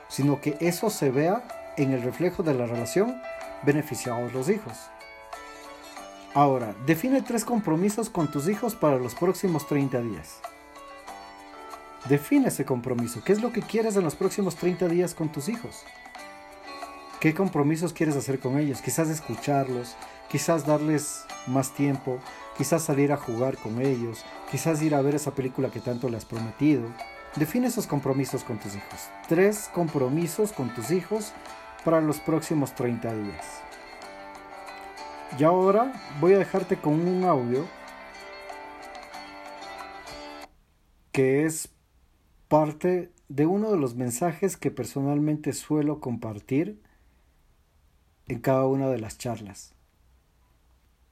sino 0.08 0.40
que 0.40 0.56
eso 0.60 0.90
se 0.90 1.10
vea 1.10 1.42
en 1.76 1.92
el 1.92 2.02
reflejo 2.02 2.42
de 2.42 2.54
la 2.54 2.66
relación 2.66 3.20
beneficiados 3.62 4.32
los 4.32 4.48
hijos. 4.48 4.72
Ahora, 6.34 6.74
define 6.86 7.22
tres 7.22 7.44
compromisos 7.44 8.10
con 8.10 8.30
tus 8.30 8.48
hijos 8.48 8.74
para 8.74 8.98
los 8.98 9.14
próximos 9.14 9.66
30 9.66 10.00
días. 10.00 10.40
Define 12.08 12.48
ese 12.48 12.64
compromiso. 12.64 13.22
¿Qué 13.24 13.32
es 13.32 13.42
lo 13.42 13.52
que 13.52 13.62
quieres 13.62 13.96
en 13.96 14.04
los 14.04 14.14
próximos 14.14 14.56
30 14.56 14.88
días 14.88 15.14
con 15.14 15.30
tus 15.30 15.48
hijos? 15.48 15.84
¿Qué 17.20 17.34
compromisos 17.34 17.92
quieres 17.92 18.16
hacer 18.16 18.38
con 18.38 18.58
ellos? 18.58 18.80
Quizás 18.80 19.08
escucharlos, 19.08 19.96
quizás 20.30 20.66
darles 20.66 21.24
más 21.46 21.74
tiempo, 21.74 22.18
quizás 22.56 22.84
salir 22.84 23.12
a 23.12 23.16
jugar 23.16 23.56
con 23.56 23.80
ellos, 23.80 24.24
quizás 24.50 24.80
ir 24.82 24.94
a 24.94 25.02
ver 25.02 25.16
esa 25.16 25.34
película 25.34 25.70
que 25.70 25.80
tanto 25.80 26.08
le 26.08 26.16
has 26.16 26.24
prometido, 26.24 26.88
Define 27.36 27.68
esos 27.68 27.86
compromisos 27.86 28.42
con 28.42 28.58
tus 28.58 28.74
hijos. 28.74 29.10
Tres 29.28 29.70
compromisos 29.72 30.52
con 30.52 30.74
tus 30.74 30.90
hijos 30.90 31.32
para 31.84 32.00
los 32.00 32.18
próximos 32.18 32.74
30 32.74 33.14
días. 33.14 33.62
Y 35.38 35.44
ahora 35.44 35.92
voy 36.20 36.32
a 36.32 36.38
dejarte 36.38 36.76
con 36.76 36.94
un 36.94 37.24
audio 37.24 37.66
que 41.12 41.44
es 41.44 41.68
parte 42.48 43.12
de 43.28 43.46
uno 43.46 43.70
de 43.70 43.76
los 43.76 43.94
mensajes 43.94 44.56
que 44.56 44.70
personalmente 44.70 45.52
suelo 45.52 46.00
compartir 46.00 46.80
en 48.26 48.40
cada 48.40 48.66
una 48.66 48.88
de 48.88 48.98
las 48.98 49.18
charlas. 49.18 49.74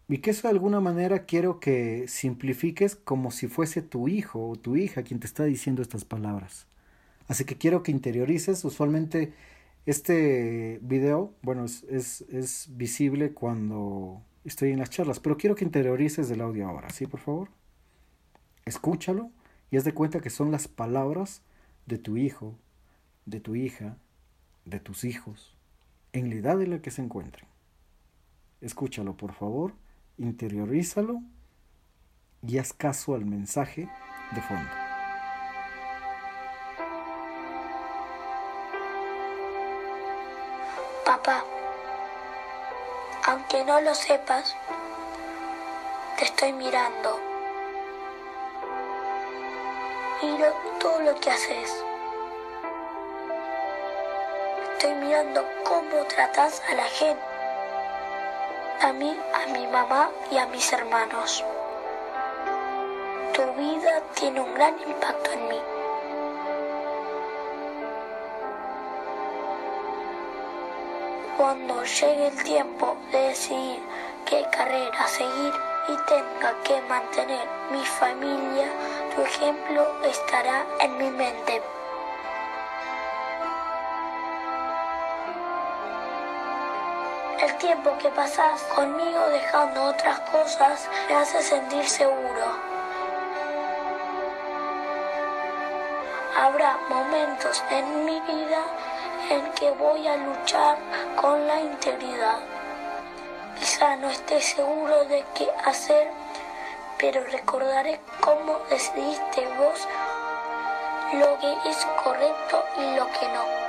Y 0.09 0.19
que 0.19 0.31
eso 0.31 0.49
de 0.49 0.53
alguna 0.53 0.81
manera 0.81 1.27
quiero 1.27 1.61
que 1.61 2.07
simplifiques 2.09 2.97
como 2.97 3.31
si 3.31 3.49
fuese 3.49 3.83
tu 3.83 4.09
hijo 4.09 4.49
o 4.49 4.57
tu 4.57 4.77
hija 4.77 5.03
quien 5.03 5.21
te 5.21 5.27
está 5.27 5.45
diciendo 5.45 5.83
estas 5.83 6.05
palabras. 6.05 6.67
Así 7.29 7.45
que 7.45 7.57
quiero 7.57 7.83
que 7.83 7.91
interiorices. 7.91 8.65
Usualmente 8.65 9.35
este 9.85 10.79
video, 10.83 11.35
bueno, 11.43 11.65
es, 11.65 11.83
es, 11.85 12.23
es 12.31 12.69
visible 12.77 13.33
cuando 13.33 14.23
estoy 14.45 14.71
en 14.71 14.79
las 14.79 14.91
charlas, 14.91 15.19
pero 15.19 15.37
quiero 15.37 15.57
que 15.57 15.65
interiorices 15.65 16.31
el 16.31 16.41
audio 16.41 16.69
ahora, 16.69 16.91
¿sí? 16.91 17.07
Por 17.07 17.21
favor. 17.21 17.49
Escúchalo 18.65 19.31
y 19.71 19.77
haz 19.77 19.85
de 19.85 19.95
cuenta 19.95 20.21
que 20.21 20.31
son 20.31 20.51
las 20.51 20.69
palabras 20.69 21.43
de 21.87 21.99
tu 21.99 22.17
hijo, 22.17 22.57
de 23.25 23.41
tu 23.41 23.55
hija, 23.55 23.97
de 24.65 24.81
tus 24.81 25.05
hijos, 25.05 25.57
en 26.13 26.31
la 26.31 26.37
edad 26.37 26.61
en 26.63 26.71
la 26.71 26.83
que 26.83 26.91
se 26.91 27.03
encuentren. 27.03 27.49
Escúchalo, 28.61 29.17
por 29.17 29.33
favor 29.33 29.75
interiorízalo 30.19 31.21
y 32.43 32.59
haz 32.59 32.73
caso 32.73 33.15
al 33.15 33.25
mensaje 33.25 33.89
de 34.33 34.43
fondo. 34.43 34.71
Papá, 41.05 41.45
aunque 43.27 43.65
no 43.65 43.81
lo 43.81 43.95
sepas, 43.95 44.57
te 46.19 46.25
estoy 46.25 46.53
mirando. 46.53 47.26
Miro 50.23 50.53
todo 50.81 51.01
lo 51.01 51.15
que 51.21 51.31
haces. 51.31 51.85
Estoy 54.73 54.95
mirando 54.95 55.45
cómo 55.65 56.05
tratas 56.09 56.63
a 56.71 56.75
la 56.75 56.85
gente 56.85 57.37
a 58.81 58.93
mí, 58.93 59.17
a 59.35 59.53
mi 59.53 59.67
mamá 59.67 60.11
y 60.31 60.39
a 60.39 60.47
mis 60.47 60.73
hermanos. 60.73 61.45
Tu 63.35 63.43
vida 63.61 64.03
tiene 64.15 64.41
un 64.41 64.55
gran 64.55 64.75
impacto 64.87 65.33
en 65.33 65.49
mí. 65.49 65.61
Cuando 71.37 71.83
llegue 71.85 72.27
el 72.29 72.43
tiempo 72.45 72.97
de 73.13 73.19
decidir 73.19 73.83
qué 74.25 74.47
carrera 74.51 75.07
seguir 75.07 75.53
y 75.89 75.97
tenga 76.09 76.63
que 76.65 76.81
mantener 76.83 77.47
mi 77.71 77.85
familia, 77.85 78.69
tu 79.17 79.23
ejemplo 79.23 79.83
estará 80.05 80.67
en 80.79 80.99
mi 80.99 81.11
mente. 81.11 81.63
El 87.41 87.57
tiempo 87.57 87.97
que 87.99 88.11
pasas 88.11 88.63
conmigo 88.75 89.29
dejando 89.31 89.85
otras 89.85 90.21
cosas 90.21 90.89
me 91.09 91.15
hace 91.15 91.43
sentir 91.43 91.89
seguro. 91.89 92.45
Habrá 96.39 96.77
momentos 96.91 97.65
en 97.71 98.05
mi 98.05 98.21
vida 98.21 98.63
en 99.31 99.51
que 99.53 99.71
voy 99.71 100.07
a 100.07 100.17
luchar 100.19 100.77
con 101.17 101.47
la 101.47 101.59
integridad. 101.61 102.39
Quizá 103.59 103.97
no 103.97 104.11
esté 104.11 104.43
seguro 104.43 105.07
de 105.07 105.25
qué 105.35 105.49
hacer, 105.65 106.11
pero 106.99 107.23
recordaré 107.25 108.01
cómo 108.21 108.59
decidiste 108.71 109.47
vos 109.59 109.87
lo 111.13 111.39
que 111.39 111.69
es 111.69 111.87
correcto 112.03 112.65
y 112.79 112.97
lo 112.97 113.07
que 113.07 113.29
no. 113.29 113.67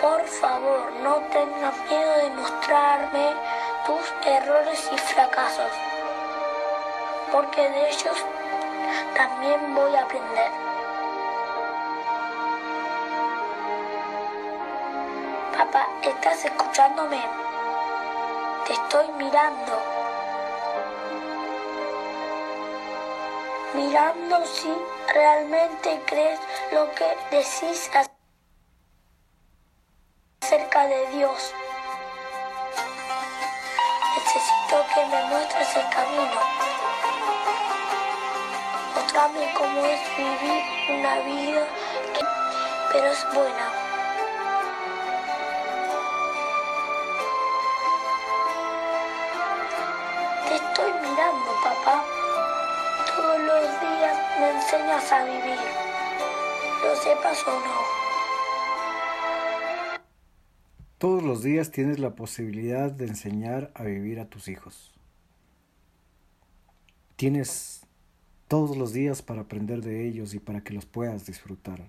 Por 0.00 0.26
favor, 0.26 0.92
no 1.02 1.16
tengas 1.30 1.76
miedo 1.90 2.16
de 2.16 2.30
mostrarme 2.30 3.32
tus 3.86 4.14
errores 4.26 4.90
y 4.92 4.98
fracasos, 4.98 5.72
porque 7.32 7.68
de 7.68 7.90
ellos 7.90 8.24
también 9.14 9.74
voy 9.74 9.94
a 9.94 10.02
aprender. 10.02 10.69
¿Estás 16.08 16.44
escuchándome? 16.44 17.20
Te 18.66 18.72
estoy 18.72 19.06
mirando. 19.18 19.72
Mirando 23.74 24.46
si 24.46 24.72
realmente 25.12 26.00
crees 26.06 26.40
lo 26.72 26.90
que 26.94 27.16
decís 27.30 27.90
cerca 30.40 30.86
de 30.86 31.06
Dios. 31.08 31.54
Necesito 34.16 34.84
que 34.94 35.06
me 35.06 35.24
muestres 35.24 35.76
el 35.76 35.88
camino. 35.90 36.40
Mostrame 38.94 39.54
cómo 39.54 39.84
es 39.84 40.00
vivir 40.16 40.98
una 40.98 41.14
vida 41.20 41.66
que, 42.14 42.24
pero 42.92 43.06
es 43.06 43.34
buena. 43.34 43.79
A 54.92 55.24
vivir, 55.24 55.56
lo 56.82 56.96
sepas 56.96 57.46
o 57.46 57.52
no. 57.52 58.00
Todos 60.98 61.22
los 61.22 61.44
días 61.44 61.70
tienes 61.70 62.00
la 62.00 62.16
posibilidad 62.16 62.90
de 62.90 63.06
enseñar 63.06 63.70
a 63.74 63.84
vivir 63.84 64.18
a 64.18 64.28
tus 64.28 64.48
hijos. 64.48 64.92
Tienes 67.14 67.86
todos 68.48 68.76
los 68.76 68.92
días 68.92 69.22
para 69.22 69.42
aprender 69.42 69.80
de 69.80 70.08
ellos 70.08 70.34
y 70.34 70.40
para 70.40 70.62
que 70.62 70.74
los 70.74 70.86
puedas 70.86 71.24
disfrutar. 71.24 71.88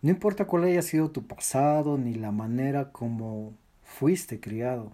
No 0.00 0.10
importa 0.10 0.46
cuál 0.46 0.64
haya 0.64 0.82
sido 0.82 1.10
tu 1.10 1.26
pasado 1.26 1.98
ni 1.98 2.14
la 2.14 2.30
manera 2.30 2.92
como 2.92 3.52
fuiste 3.82 4.38
criado. 4.38 4.92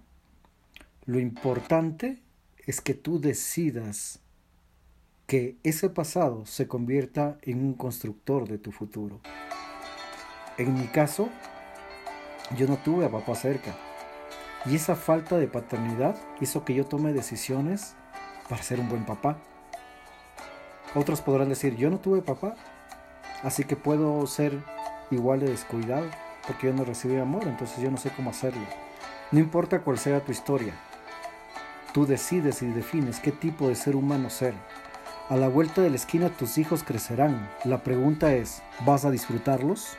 Lo 1.04 1.20
importante 1.20 2.22
es 2.66 2.80
que 2.80 2.94
tú 2.94 3.20
decidas 3.20 4.18
que 5.26 5.56
ese 5.64 5.90
pasado 5.90 6.46
se 6.46 6.68
convierta 6.68 7.38
en 7.42 7.64
un 7.64 7.74
constructor 7.74 8.46
de 8.46 8.58
tu 8.58 8.70
futuro. 8.70 9.20
En 10.56 10.74
mi 10.74 10.86
caso, 10.86 11.28
yo 12.56 12.68
no 12.68 12.76
tuve 12.76 13.06
a 13.06 13.10
papá 13.10 13.34
cerca. 13.34 13.74
Y 14.66 14.76
esa 14.76 14.94
falta 14.94 15.36
de 15.36 15.48
paternidad 15.48 16.16
hizo 16.40 16.64
que 16.64 16.74
yo 16.74 16.84
tome 16.84 17.12
decisiones 17.12 17.96
para 18.48 18.62
ser 18.62 18.78
un 18.78 18.88
buen 18.88 19.04
papá. 19.04 19.38
Otros 20.94 21.20
podrán 21.20 21.48
decir, 21.48 21.76
yo 21.76 21.90
no 21.90 21.98
tuve 21.98 22.22
papá, 22.22 22.54
así 23.42 23.64
que 23.64 23.74
puedo 23.74 24.24
ser 24.28 24.62
igual 25.10 25.40
de 25.40 25.50
descuidado, 25.50 26.08
porque 26.46 26.68
yo 26.68 26.72
no 26.72 26.84
recibí 26.84 27.16
amor, 27.16 27.48
entonces 27.48 27.80
yo 27.82 27.90
no 27.90 27.96
sé 27.96 28.10
cómo 28.10 28.30
hacerlo. 28.30 28.62
No 29.32 29.40
importa 29.40 29.82
cuál 29.82 29.98
sea 29.98 30.24
tu 30.24 30.30
historia, 30.30 30.74
tú 31.92 32.06
decides 32.06 32.62
y 32.62 32.66
defines 32.66 33.18
qué 33.18 33.32
tipo 33.32 33.68
de 33.68 33.74
ser 33.74 33.96
humano 33.96 34.30
ser. 34.30 34.54
A 35.28 35.34
la 35.34 35.48
vuelta 35.48 35.82
de 35.82 35.90
la 35.90 35.96
esquina 35.96 36.28
tus 36.28 36.56
hijos 36.56 36.84
crecerán. 36.84 37.50
La 37.64 37.82
pregunta 37.82 38.32
es, 38.32 38.62
¿vas 38.86 39.04
a 39.04 39.10
disfrutarlos? 39.10 39.96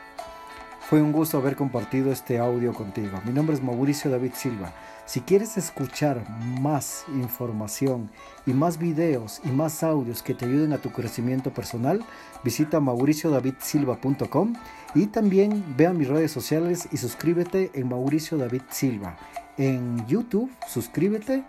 Fue 0.80 1.02
un 1.02 1.12
gusto 1.12 1.38
haber 1.38 1.58
compartido 1.58 2.13
este 2.13 2.40
audio 2.40 2.74
contigo. 2.74 3.20
Mi 3.26 3.34
nombre 3.34 3.54
es 3.54 3.62
Mauricio 3.62 4.10
David 4.10 4.32
Silva. 4.36 4.72
Si 5.06 5.20
quieres 5.20 5.58
escuchar 5.58 6.24
más 6.62 7.04
información 7.10 8.10
y 8.46 8.54
más 8.54 8.78
videos 8.78 9.42
y 9.44 9.50
más 9.50 9.84
audios 9.84 10.24
que 10.24 10.34
te 10.34 10.46
ayuden 10.46 10.72
a 10.72 10.78
tu 10.78 10.94
crecimiento 10.94 11.54
personal, 11.54 12.06
visita 12.46 12.80
mauriciodavidsilva.com 12.80 14.54
y 14.96 15.08
también 15.08 15.62
ve 15.76 15.88
a 15.88 15.94
mis 15.94 16.08
redes 16.08 16.32
sociales 16.32 16.88
y 16.94 16.96
suscríbete 16.96 17.72
en 17.74 17.90
Mauricio 17.90 18.38
David 18.38 18.62
Silva. 18.70 19.18
En 19.58 20.08
YouTube, 20.08 20.50
suscríbete, 20.70 21.44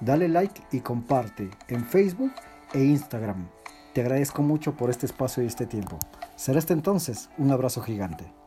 dale 0.00 0.26
like 0.26 0.62
y 0.72 0.80
comparte. 0.80 1.50
En 1.68 1.84
Facebook 1.84 2.32
e 2.72 2.82
Instagram. 2.84 3.48
Te 3.92 4.00
agradezco 4.00 4.42
mucho 4.42 4.76
por 4.76 4.90
este 4.90 5.06
espacio 5.06 5.42
y 5.42 5.46
este 5.46 5.66
tiempo. 5.66 5.98
Será 6.36 6.58
hasta 6.58 6.72
entonces 6.72 7.28
un 7.38 7.50
abrazo 7.50 7.82
gigante. 7.82 8.39